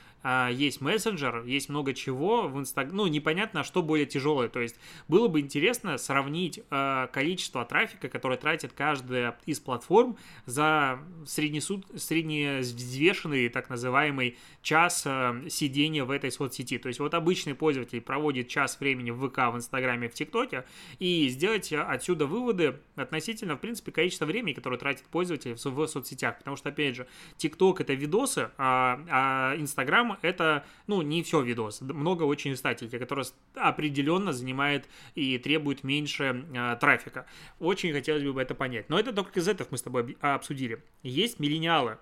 есть 0.52 0.80
мессенджер, 0.80 1.44
есть 1.44 1.68
много 1.68 1.92
чего 1.92 2.48
в 2.48 2.58
Инстаграме. 2.58 2.96
Ну, 2.96 3.06
непонятно, 3.06 3.64
что 3.64 3.82
более 3.82 4.06
тяжелое. 4.06 4.48
То 4.48 4.60
есть 4.60 4.76
было 5.08 5.28
бы 5.28 5.40
интересно 5.40 5.98
сравнить 5.98 6.60
э, 6.70 7.08
количество 7.12 7.64
трафика, 7.64 8.08
которое 8.08 8.38
тратит 8.38 8.72
каждая 8.72 9.38
из 9.46 9.60
платформ 9.60 10.16
за 10.46 10.98
среднесуд... 11.26 11.86
средневзвешенный 11.96 13.48
так 13.48 13.68
называемый 13.68 14.38
час 14.62 15.02
э, 15.06 15.48
сидения 15.48 16.04
в 16.04 16.10
этой 16.10 16.30
соцсети. 16.30 16.78
То 16.78 16.88
есть 16.88 17.00
вот 17.00 17.14
обычный 17.14 17.54
пользователь 17.54 18.00
проводит 18.00 18.48
час 18.48 18.78
времени 18.80 19.10
в 19.10 19.28
ВК, 19.28 19.38
в 19.52 19.56
Инстаграме, 19.56 20.08
в 20.08 20.14
ТикТоке, 20.14 20.64
и 20.98 21.28
сделать 21.28 21.72
отсюда 21.72 22.26
выводы 22.26 22.80
относительно, 22.96 23.56
в 23.56 23.60
принципе, 23.60 23.92
количества 23.92 24.26
времени, 24.26 24.54
которое 24.54 24.78
тратит 24.78 25.04
пользователь 25.04 25.54
в, 25.54 25.64
в 25.64 25.86
соцсетях. 25.86 26.38
Потому 26.38 26.56
что, 26.56 26.70
опять 26.70 26.96
же, 26.96 27.06
ТикТок 27.36 27.80
это 27.80 27.94
видосы, 27.94 28.50
а, 28.56 29.00
а 29.10 29.56
Инстаграм 29.56 30.13
это, 30.22 30.64
ну, 30.86 31.02
не 31.02 31.22
все 31.22 31.40
видос. 31.40 31.80
Много 31.80 32.24
очень 32.24 32.56
статики, 32.56 32.98
которые 32.98 33.26
определенно 33.54 34.32
занимает 34.32 34.88
и 35.14 35.38
требует 35.38 35.84
меньше 35.84 36.46
э, 36.54 36.76
трафика. 36.80 37.26
Очень 37.58 37.92
хотелось 37.92 38.22
бы 38.22 38.40
это 38.40 38.54
понять. 38.54 38.88
Но 38.88 38.98
это 38.98 39.12
только 39.12 39.40
из 39.40 39.48
этого 39.48 39.68
мы 39.70 39.78
с 39.78 39.82
тобой 39.82 40.16
обсудили. 40.20 40.82
Есть 41.02 41.38
миллениалы. 41.38 41.98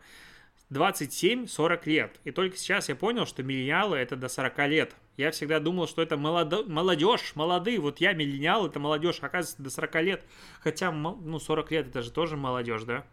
27-40 0.72 1.80
лет. 1.84 2.20
И 2.24 2.30
только 2.30 2.56
сейчас 2.56 2.88
я 2.88 2.96
понял, 2.96 3.26
что 3.26 3.42
миллениалы 3.42 3.98
это 3.98 4.16
до 4.16 4.28
40 4.28 4.68
лет. 4.68 4.96
Я 5.16 5.30
всегда 5.30 5.60
думал, 5.60 5.86
что 5.86 6.00
это 6.00 6.16
молодо... 6.16 6.64
молодежь, 6.64 7.32
молодые. 7.34 7.78
Вот 7.78 8.00
я 8.00 8.14
миллениал, 8.14 8.66
это 8.66 8.80
молодежь, 8.80 9.18
оказывается, 9.20 9.62
до 9.62 9.70
40 9.70 9.94
лет. 10.02 10.24
Хотя, 10.60 10.90
ну, 10.90 11.38
40 11.38 11.70
лет 11.70 11.88
это 11.88 12.02
же 12.02 12.10
тоже 12.10 12.36
молодежь, 12.36 12.84
да? 12.84 13.04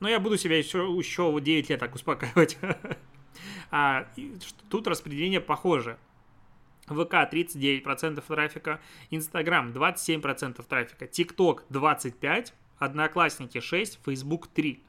Но 0.00 0.08
я 0.08 0.20
буду 0.20 0.38
себя 0.38 0.56
еще, 0.56 0.78
еще 0.78 1.36
9 1.40 1.70
лет 1.70 1.80
так 1.80 1.94
успокаивать. 1.94 2.56
А, 3.70 4.06
тут 4.68 4.86
распределение 4.86 5.40
похоже. 5.40 5.98
ВК 6.86 7.14
39% 7.30 8.24
трафика, 8.26 8.80
Инстаграм 9.10 9.70
27% 9.72 10.64
трафика, 10.66 11.06
ТикТок 11.06 11.64
25%, 11.70 12.52
Одноклассники 12.78 13.58
6%, 13.58 13.98
Facebook 14.04 14.48
3%. 14.54 14.80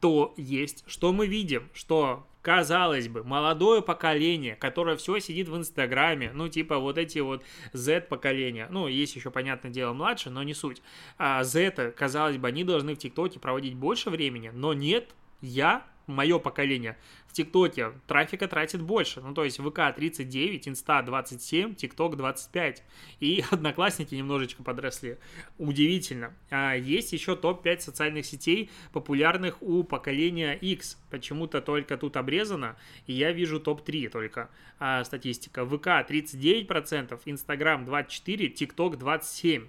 То 0.00 0.32
есть, 0.36 0.84
что 0.86 1.12
мы 1.12 1.26
видим, 1.26 1.68
что 1.74 2.26
казалось 2.42 3.08
бы, 3.08 3.22
молодое 3.22 3.82
поколение, 3.82 4.56
которое 4.56 4.96
все 4.96 5.18
сидит 5.18 5.48
в 5.48 5.56
Инстаграме, 5.56 6.30
ну, 6.32 6.48
типа 6.48 6.78
вот 6.78 6.96
эти 6.96 7.18
вот 7.18 7.44
Z-поколения, 7.74 8.66
ну, 8.70 8.88
есть 8.88 9.14
еще, 9.14 9.30
понятное 9.30 9.70
дело, 9.70 9.92
младше, 9.92 10.30
но 10.30 10.42
не 10.42 10.54
суть. 10.54 10.82
А 11.18 11.44
Z, 11.44 11.92
казалось 11.96 12.38
бы, 12.38 12.48
они 12.48 12.64
должны 12.64 12.94
в 12.94 12.98
ТикТоке 12.98 13.38
проводить 13.38 13.74
больше 13.74 14.08
времени, 14.08 14.50
но 14.54 14.72
нет, 14.72 15.14
я 15.42 15.84
мое 16.10 16.38
поколение, 16.38 16.96
в 17.26 17.32
ТикТоке 17.32 17.92
трафика 18.06 18.48
тратит 18.48 18.82
больше. 18.82 19.20
Ну, 19.20 19.34
то 19.34 19.44
есть 19.44 19.58
ВК 19.58 19.94
39, 19.94 20.68
Инста 20.68 21.00
27, 21.02 21.74
ТикТок 21.74 22.16
25. 22.16 22.82
И 23.20 23.44
Одноклассники 23.50 24.14
немножечко 24.14 24.62
подросли. 24.62 25.18
Удивительно. 25.58 26.34
А 26.50 26.74
есть 26.74 27.12
еще 27.12 27.36
топ-5 27.36 27.80
социальных 27.80 28.26
сетей, 28.26 28.70
популярных 28.92 29.62
у 29.62 29.84
поколения 29.84 30.54
X. 30.54 30.98
Почему-то 31.10 31.60
только 31.60 31.96
тут 31.96 32.16
обрезано, 32.16 32.76
и 33.06 33.12
я 33.12 33.32
вижу 33.32 33.60
топ-3 33.60 34.08
только 34.08 34.50
а, 34.78 35.04
статистика. 35.04 35.64
ВК 35.64 35.86
39%, 36.08 37.20
Инстаграм 37.26 37.84
24%, 37.84 38.48
ТикТок 38.48 38.96
27%. 38.96 39.68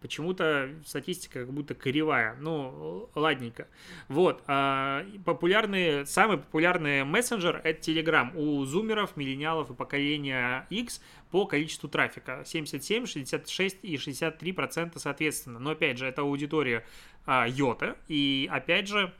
Почему-то 0.00 0.70
статистика 0.86 1.40
как 1.40 1.52
будто 1.52 1.74
кривая. 1.74 2.36
Ну, 2.40 3.10
ладненько. 3.14 3.68
Вот. 4.08 4.42
А, 4.46 5.04
популярные, 5.24 6.06
самый 6.06 6.38
популярный 6.38 7.04
мессенджер— 7.04 7.60
это 7.64 7.90
Telegram. 7.90 8.34
У 8.34 8.64
зумеров, 8.64 9.16
миллениалов 9.16 9.70
и 9.70 9.74
поколения 9.74 10.66
X 10.70 11.02
по 11.30 11.46
количеству 11.46 11.88
трафика. 11.88 12.42
77, 12.46 13.06
66 13.06 13.78
и 13.82 13.98
63 13.98 14.52
процента 14.52 14.98
соответственно. 14.98 15.58
Но, 15.58 15.70
опять 15.70 15.98
же, 15.98 16.06
это 16.06 16.22
аудитория 16.22 16.84
а, 17.26 17.46
Йота. 17.46 17.96
И, 18.08 18.48
опять 18.50 18.88
же, 18.88 19.12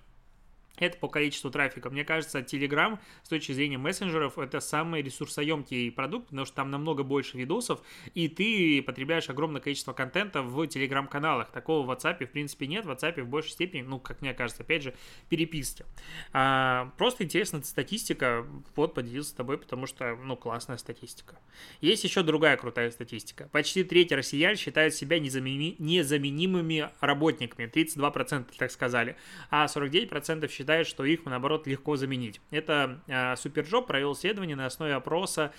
это 0.80 0.96
по 0.98 1.08
количеству 1.08 1.50
трафика. 1.50 1.90
Мне 1.90 2.04
кажется, 2.04 2.40
Telegram 2.40 2.98
с 3.22 3.28
точки 3.28 3.52
зрения 3.52 3.78
мессенджеров 3.78 4.38
это 4.38 4.60
самый 4.60 5.02
ресурсоемкий 5.02 5.92
продукт, 5.92 6.28
потому 6.28 6.46
что 6.46 6.56
там 6.56 6.70
намного 6.70 7.02
больше 7.02 7.36
видосов, 7.36 7.80
и 8.14 8.28
ты 8.28 8.82
потребляешь 8.82 9.28
огромное 9.28 9.60
количество 9.60 9.92
контента 9.92 10.42
в 10.42 10.60
Telegram-каналах. 10.62 11.50
Такого 11.50 11.86
в 11.86 11.90
WhatsApp, 11.90 12.26
в 12.26 12.30
принципе, 12.30 12.66
нет. 12.66 12.86
В 12.86 12.90
WhatsApp 12.90 13.22
в 13.22 13.28
большей 13.28 13.50
степени, 13.50 13.82
ну, 13.82 14.00
как 14.00 14.22
мне 14.22 14.34
кажется, 14.34 14.62
опять 14.62 14.82
же, 14.82 14.94
переписки. 15.28 15.84
А, 16.32 16.92
просто 16.96 17.24
интересная 17.24 17.62
статистика. 17.62 18.46
Вот, 18.74 18.94
поделился 18.94 19.30
с 19.30 19.34
тобой, 19.34 19.58
потому 19.58 19.86
что, 19.86 20.16
ну, 20.16 20.36
классная 20.36 20.78
статистика. 20.78 21.38
Есть 21.80 22.04
еще 22.04 22.22
другая 22.22 22.56
крутая 22.56 22.90
статистика. 22.90 23.48
Почти 23.52 23.84
треть 23.84 24.12
россиян 24.12 24.56
считают 24.56 24.94
себя 24.94 25.18
незамени... 25.18 25.76
незаменимыми 25.78 26.88
работниками. 27.00 27.66
32% 27.68 28.46
так 28.56 28.70
сказали. 28.70 29.16
А 29.50 29.66
49% 29.66 30.48
считают 30.50 30.69
считает, 30.70 30.86
что 30.86 31.04
их, 31.04 31.24
наоборот, 31.24 31.66
легко 31.66 31.96
заменить. 31.96 32.40
Это 32.52 33.00
э, 33.08 33.34
SuperJob 33.34 33.88
провел 33.88 34.12
исследование 34.12 34.54
на 34.54 34.66
основе 34.66 34.94
опроса 34.94 35.52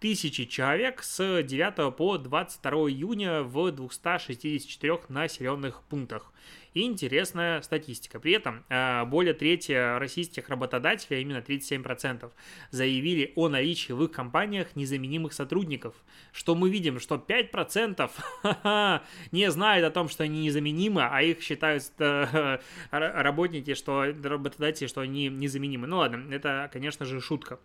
тысячи 0.00 0.44
человек 0.44 1.02
с 1.02 1.42
9 1.42 1.96
по 1.96 2.18
22 2.18 2.72
июня 2.90 3.42
в 3.42 3.70
264 3.70 5.00
населенных 5.08 5.82
пунктах. 5.82 6.32
Интересная 6.74 7.62
статистика. 7.62 8.20
При 8.20 8.32
этом 8.32 8.64
э, 8.68 9.04
более 9.06 9.34
трети 9.34 9.98
российских 9.98 10.48
работодателей, 10.48 11.18
а 11.18 11.20
именно 11.20 11.38
37%, 11.38 12.30
заявили 12.70 13.32
о 13.36 13.48
наличии 13.48 13.92
в 13.92 14.04
их 14.04 14.12
компаниях 14.12 14.76
незаменимых 14.76 15.32
сотрудников. 15.32 15.94
Что 16.30 16.54
мы 16.54 16.70
видим, 16.70 17.00
что 17.00 17.16
5% 17.16 18.10
не 19.32 19.50
знают 19.50 19.86
о 19.86 19.90
том, 19.90 20.08
что 20.08 20.24
они 20.24 20.44
незаменимы, 20.44 21.02
а 21.02 21.22
их 21.22 21.42
считают 21.42 21.84
э, 21.98 22.58
работники, 22.90 23.74
что 23.74 24.04
работодатели, 24.22 24.86
что 24.86 25.00
они 25.00 25.28
незаменимы. 25.28 25.86
Ну 25.86 25.98
ладно, 25.98 26.32
это, 26.32 26.70
конечно 26.72 27.06
же, 27.06 27.20
шутка. 27.20 27.58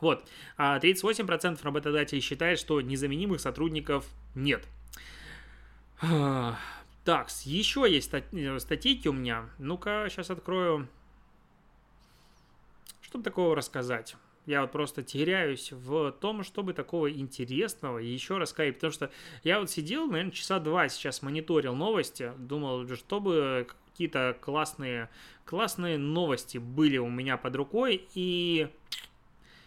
Вот, 0.00 0.28
38% 0.58 1.58
а 1.60 1.64
работодателей 1.64 2.20
считают, 2.20 2.60
что 2.60 2.80
незаменимых 2.80 3.40
сотрудников 3.40 4.06
нет. 4.34 4.66
Так, 7.06 7.28
еще 7.44 7.86
есть 7.88 8.12
э, 8.12 8.58
статейки 8.58 9.06
у 9.06 9.12
меня. 9.12 9.48
Ну-ка, 9.58 10.08
сейчас 10.10 10.28
открою. 10.28 10.88
Что 13.00 13.22
такого 13.22 13.54
рассказать? 13.54 14.16
Я 14.44 14.62
вот 14.62 14.72
просто 14.72 15.04
теряюсь 15.04 15.70
в 15.70 16.10
том, 16.10 16.42
чтобы 16.42 16.72
такого 16.72 17.08
интересного 17.08 17.98
еще 17.98 18.38
рассказать. 18.38 18.74
Потому 18.74 18.92
что 18.92 19.12
я 19.44 19.60
вот 19.60 19.70
сидел, 19.70 20.08
наверное, 20.08 20.32
часа 20.32 20.58
два 20.58 20.88
сейчас 20.88 21.22
мониторил 21.22 21.76
новости. 21.76 22.32
Думал, 22.38 22.88
чтобы 22.96 23.68
какие-то 23.92 24.36
классные, 24.40 25.08
классные 25.44 25.98
новости 25.98 26.58
были 26.58 26.98
у 26.98 27.08
меня 27.08 27.36
под 27.36 27.54
рукой. 27.54 28.04
И 28.14 28.68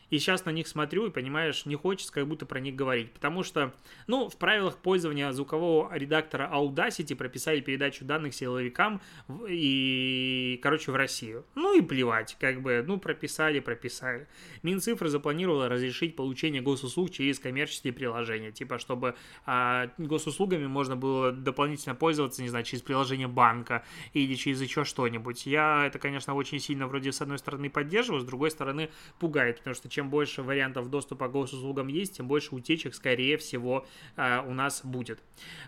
и 0.10 0.20
сейчас 0.20 0.46
на 0.46 0.52
них 0.52 0.68
смотрю 0.68 1.08
и, 1.08 1.12
понимаешь, 1.12 1.66
не 1.66 1.76
хочется 1.76 2.12
как 2.12 2.28
будто 2.28 2.46
про 2.46 2.60
них 2.60 2.76
говорить. 2.76 3.12
Потому 3.12 3.44
что, 3.44 3.74
ну, 4.08 4.30
в 4.30 4.38
правилах 4.38 4.78
пользования 4.78 5.32
звукового 5.32 5.96
редактора 5.96 6.50
Audacity 6.54 7.16
прописали 7.16 7.62
передачу 7.62 8.06
данных 8.06 8.34
силовикам 8.34 9.02
и, 9.48 10.60
короче, 10.64 10.92
в 10.92 10.96
Россию. 10.96 11.46
Ну 11.56 11.78
и 11.78 11.82
плевать, 11.82 12.38
как 12.40 12.62
бы, 12.62 12.84
ну, 12.86 13.00
прописали, 13.00 13.60
прописали. 13.60 14.28
Минцифры 14.64 15.10
запланировала 15.10 15.70
разрешить 15.70 16.16
получение 16.16 16.62
госуслуг 16.62 17.12
через 17.12 17.40
коммерческие 17.40 17.94
приложения. 17.94 18.52
Типа, 18.52 18.80
чтобы 18.80 19.16
а, 19.46 19.90
госуслугами 19.98 20.68
можно 20.68 20.96
было 20.96 21.32
дополнительно 21.32 21.96
пользоваться, 21.96 22.42
не 22.42 22.50
знаю, 22.50 22.66
через 22.66 22.82
приложение 22.82 23.28
банка 23.28 23.84
или 24.14 24.36
через 24.36 24.62
еще 24.62 24.84
что-нибудь. 24.84 25.46
Я 25.46 25.86
это, 25.86 26.00
конечно, 26.00 26.34
очень 26.34 26.60
сильно 26.60 26.88
вроде 26.88 27.12
с 27.12 27.22
одной 27.22 27.38
стороны 27.38 27.70
поддерживаю, 27.70 28.22
с 28.22 28.26
другой 28.26 28.52
стороны 28.52 28.90
пугает, 29.20 29.60
потому 29.60 29.76
что 29.76 29.90
чем 30.00 30.10
больше 30.10 30.44
вариантов 30.44 30.90
доступа 30.90 31.28
к 31.28 31.34
госуслугам 31.34 31.90
есть, 31.90 32.16
тем 32.16 32.28
больше 32.30 32.56
утечек, 32.56 32.96
скорее 32.96 33.38
всего, 33.38 33.86
а, 34.16 34.46
у 34.48 34.54
нас 34.54 34.80
будет. 34.86 35.20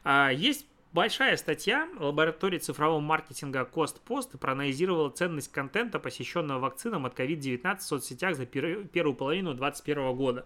А, 0.06 0.30
есть 0.30 0.66
Большая 0.94 1.38
статья 1.38 1.88
лаборатории 2.00 2.58
цифрового 2.58 3.00
маркетинга 3.00 3.62
CostPost 3.62 4.38
проанализировала 4.38 5.10
ценность 5.10 5.50
контента, 5.50 6.00
посещенного 6.00 6.60
вакцинам 6.60 7.06
от 7.06 7.18
COVID-19 7.18 7.78
в 7.78 7.82
соцсетях 7.82 8.36
за 8.36 8.46
первую 8.46 9.16
половину 9.16 9.54
2021 9.54 10.16
года. 10.18 10.46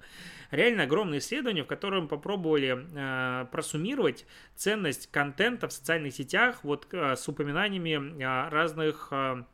Реально 0.52 0.84
огромное 0.84 1.18
исследование, 1.18 1.64
в 1.64 1.68
котором 1.68 2.08
попробовали 2.08 2.78
э, 2.78 3.46
просуммировать 3.52 4.28
ценность 4.56 5.10
контента 5.12 5.68
в 5.68 5.74
социальных 5.74 6.14
сетях 6.14 6.60
вот, 6.62 6.88
э, 6.92 7.16
с 7.16 7.28
упоминаниями 7.28 8.22
э, 8.22 8.50
разных 8.50 9.08
э, 9.10 9.46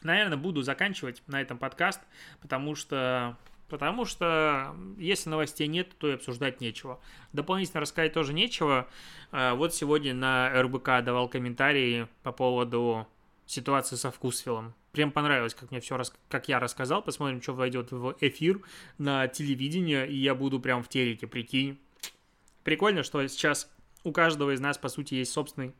Наверное, 0.02 0.38
буду 0.38 0.62
заканчивать 0.62 1.24
на 1.26 1.42
этом 1.42 1.58
подкаст, 1.58 2.00
потому 2.40 2.74
что 2.76 3.36
Потому 3.68 4.04
что 4.04 4.74
если 4.98 5.30
новостей 5.30 5.68
нет, 5.68 5.90
то 5.98 6.08
и 6.08 6.14
обсуждать 6.14 6.60
нечего. 6.60 6.98
Дополнительно 7.32 7.80
рассказать 7.80 8.12
тоже 8.12 8.32
нечего. 8.32 8.88
А, 9.30 9.54
вот 9.54 9.72
сегодня 9.72 10.12
на 10.12 10.50
РБК 10.60 11.04
давал 11.04 11.28
комментарии 11.28 12.08
по 12.24 12.32
поводу 12.32 13.06
ситуации 13.46 13.94
со 13.94 14.10
Вкусвиллом. 14.10 14.74
Прям 14.90 15.12
понравилось, 15.12 15.54
как 15.54 15.70
мне 15.70 15.78
все, 15.78 16.02
как 16.28 16.48
я 16.48 16.58
рассказал. 16.58 17.00
Посмотрим, 17.00 17.40
что 17.40 17.54
войдет 17.54 17.92
в 17.92 18.16
эфир 18.20 18.60
на 18.98 19.28
телевидение, 19.28 20.08
и 20.08 20.16
я 20.16 20.34
буду 20.34 20.58
прям 20.58 20.82
в 20.82 20.88
телеке, 20.88 21.28
прикинь. 21.28 21.78
Прикольно, 22.64 23.04
что 23.04 23.24
сейчас 23.28 23.70
у 24.04 24.12
каждого 24.12 24.54
из 24.54 24.60
нас, 24.60 24.78
по 24.78 24.88
сути, 24.88 25.14
есть 25.14 25.32
собственный 25.32 25.74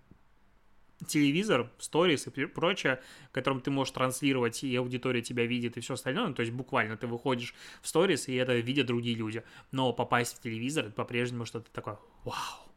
телевизор, 1.06 1.70
сторис 1.78 2.26
и 2.26 2.46
прочее, 2.46 3.00
которым 3.32 3.60
ты 3.60 3.70
можешь 3.70 3.92
транслировать, 3.92 4.62
и 4.62 4.76
аудитория 4.76 5.22
тебя 5.22 5.46
видит, 5.46 5.76
и 5.76 5.80
все 5.80 5.94
остальное. 5.94 6.28
Ну, 6.28 6.34
то 6.34 6.40
есть 6.40 6.52
буквально 6.52 6.96
ты 6.96 7.06
выходишь 7.06 7.54
в 7.80 7.88
сторис, 7.88 8.28
и 8.28 8.34
это 8.34 8.54
видят 8.54 8.86
другие 8.86 9.16
люди. 9.16 9.42
Но 9.72 9.92
попасть 9.92 10.36
в 10.36 10.42
телевизор, 10.42 10.86
это 10.86 10.94
по-прежнему 10.94 11.46
что-то 11.46 11.70
такое 11.72 11.98
вау. 12.24 12.70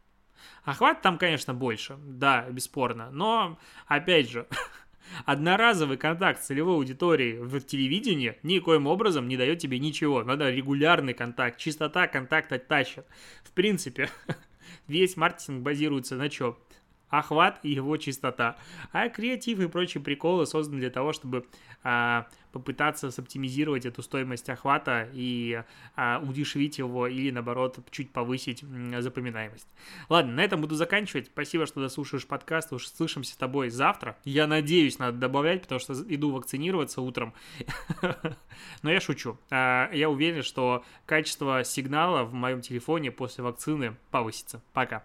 Охват 0.64 1.02
там, 1.02 1.18
конечно, 1.18 1.54
больше, 1.54 1.98
да, 1.98 2.50
бесспорно. 2.50 3.12
Но, 3.12 3.60
опять 3.88 4.30
же, 4.30 4.48
Одноразовый 5.26 5.98
контакт 5.98 6.42
целевой 6.42 6.76
аудиторией 6.76 7.38
в 7.38 7.60
телевидении 7.62 8.38
никоим 8.44 8.88
образом 8.88 9.28
не 9.28 9.38
дает 9.38 9.60
тебе 9.60 9.80
ничего. 9.80 10.24
Надо 10.24 10.50
регулярный 10.50 11.14
контакт, 11.14 11.60
чистота 11.60 12.08
контакта 12.08 12.58
тащит. 12.60 13.06
В 13.44 13.52
принципе, 13.52 14.10
весь 14.88 15.18
маркетинг 15.18 15.62
базируется 15.62 16.16
на 16.16 16.30
чем? 16.30 16.58
Охват 17.14 17.60
и 17.62 17.70
его 17.70 17.96
чистота. 17.98 18.58
А 18.92 19.08
креатив 19.08 19.60
и 19.60 19.68
прочие 19.68 20.02
приколы 20.02 20.48
созданы 20.48 20.80
для 20.80 20.90
того, 20.90 21.14
чтобы 21.14 21.46
а, 21.84 22.28
попытаться 22.52 23.12
соптимизировать 23.12 23.86
эту 23.86 24.02
стоимость 24.02 24.50
охвата 24.50 25.08
и 25.14 25.64
а, 25.96 26.20
удешевить 26.28 26.80
его 26.80 27.06
или, 27.06 27.30
наоборот, 27.30 27.78
чуть 27.92 28.12
повысить 28.12 28.64
запоминаемость. 29.00 29.68
Ладно, 30.10 30.34
на 30.34 30.42
этом 30.42 30.60
буду 30.60 30.74
заканчивать. 30.74 31.28
Спасибо, 31.28 31.68
что 31.68 31.82
дослушаешь 31.82 32.26
подкаст. 32.26 32.74
Уж 32.74 32.88
слышимся 32.88 33.34
с 33.34 33.38
тобой 33.38 33.70
завтра. 33.70 34.18
Я 34.24 34.48
надеюсь, 34.48 34.98
надо 34.98 35.20
добавлять, 35.20 35.62
потому 35.62 35.80
что 35.80 35.94
иду 35.94 36.32
вакцинироваться 36.32 37.02
утром. 37.02 37.36
Но 38.82 38.92
я 38.92 39.00
шучу. 39.00 39.38
А, 39.52 39.92
я 39.94 40.10
уверен, 40.10 40.42
что 40.42 40.84
качество 41.06 41.64
сигнала 41.64 42.24
в 42.24 42.34
моем 42.34 42.62
телефоне 42.62 43.12
после 43.12 43.44
вакцины 43.44 43.98
повысится. 44.10 44.64
Пока. 44.74 45.04